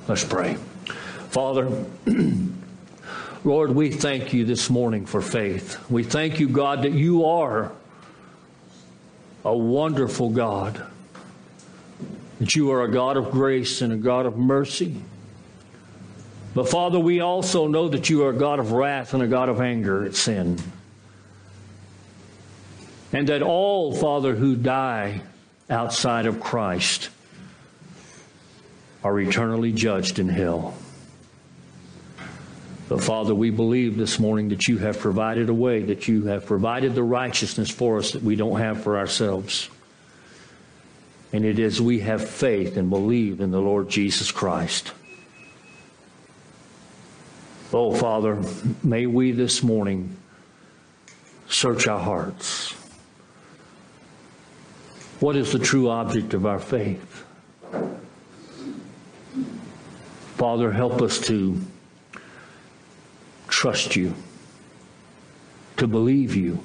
Let's 0.08 0.24
pray. 0.24 0.54
Father, 1.28 1.70
Lord, 3.44 3.74
we 3.74 3.90
thank 3.90 4.32
you 4.32 4.46
this 4.46 4.70
morning 4.70 5.04
for 5.04 5.20
faith. 5.20 5.78
We 5.90 6.02
thank 6.02 6.40
you, 6.40 6.48
God, 6.48 6.84
that 6.84 6.92
you 6.92 7.26
are 7.26 7.70
a 9.44 9.54
wonderful 9.54 10.30
God, 10.30 10.82
that 12.38 12.56
you 12.56 12.70
are 12.70 12.84
a 12.84 12.90
God 12.90 13.18
of 13.18 13.30
grace 13.30 13.82
and 13.82 13.92
a 13.92 13.96
God 13.96 14.24
of 14.24 14.38
mercy. 14.38 14.96
But 16.54 16.70
Father, 16.70 16.98
we 16.98 17.20
also 17.20 17.68
know 17.68 17.90
that 17.90 18.08
you 18.08 18.24
are 18.24 18.30
a 18.30 18.38
God 18.38 18.60
of 18.60 18.72
wrath 18.72 19.12
and 19.12 19.22
a 19.22 19.28
God 19.28 19.50
of 19.50 19.60
anger 19.60 20.06
at 20.06 20.14
sin. 20.14 20.58
And 23.12 23.28
that 23.28 23.42
all, 23.42 23.94
Father, 23.94 24.34
who 24.34 24.56
die 24.56 25.20
outside 25.68 26.24
of 26.24 26.40
Christ 26.40 27.10
are 29.02 29.18
eternally 29.20 29.72
judged 29.72 30.18
in 30.18 30.28
hell. 30.28 30.74
But 32.88 33.02
Father, 33.02 33.34
we 33.34 33.50
believe 33.50 33.96
this 33.96 34.18
morning 34.18 34.48
that 34.48 34.66
you 34.66 34.78
have 34.78 34.98
provided 34.98 35.50
a 35.50 35.54
way, 35.54 35.82
that 35.82 36.08
you 36.08 36.24
have 36.24 36.46
provided 36.46 36.94
the 36.94 37.02
righteousness 37.02 37.70
for 37.70 37.98
us 37.98 38.12
that 38.12 38.22
we 38.22 38.34
don't 38.34 38.58
have 38.58 38.82
for 38.82 38.96
ourselves. 38.98 39.68
And 41.32 41.44
it 41.44 41.58
is 41.58 41.82
we 41.82 42.00
have 42.00 42.26
faith 42.26 42.78
and 42.78 42.88
believe 42.88 43.40
in 43.42 43.50
the 43.50 43.60
Lord 43.60 43.90
Jesus 43.90 44.32
Christ. 44.32 44.92
Oh, 47.74 47.94
Father, 47.94 48.42
may 48.82 49.04
we 49.04 49.32
this 49.32 49.62
morning 49.62 50.16
search 51.50 51.86
our 51.86 52.00
hearts. 52.00 52.72
What 55.20 55.36
is 55.36 55.52
the 55.52 55.58
true 55.58 55.90
object 55.90 56.32
of 56.32 56.46
our 56.46 56.58
faith? 56.58 57.24
Father, 60.38 60.70
help 60.70 61.02
us 61.02 61.18
to 61.18 61.60
trust 63.48 63.96
you, 63.96 64.14
to 65.76 65.88
believe 65.88 66.36
you. 66.36 66.60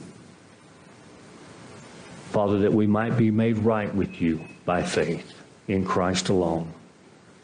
Father, 2.29 2.59
that 2.59 2.71
we 2.71 2.85
might 2.85 3.17
be 3.17 3.31
made 3.31 3.57
right 3.57 3.93
with 3.95 4.21
you 4.21 4.45
by 4.63 4.83
faith 4.83 5.33
in 5.67 5.83
Christ 5.85 6.29
alone. 6.29 6.71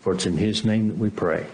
For 0.01 0.13
it's 0.13 0.27
in 0.27 0.38
his 0.38 0.63
name 0.63 0.89
that 0.89 0.99
we 0.99 1.09
pray. 1.09 1.47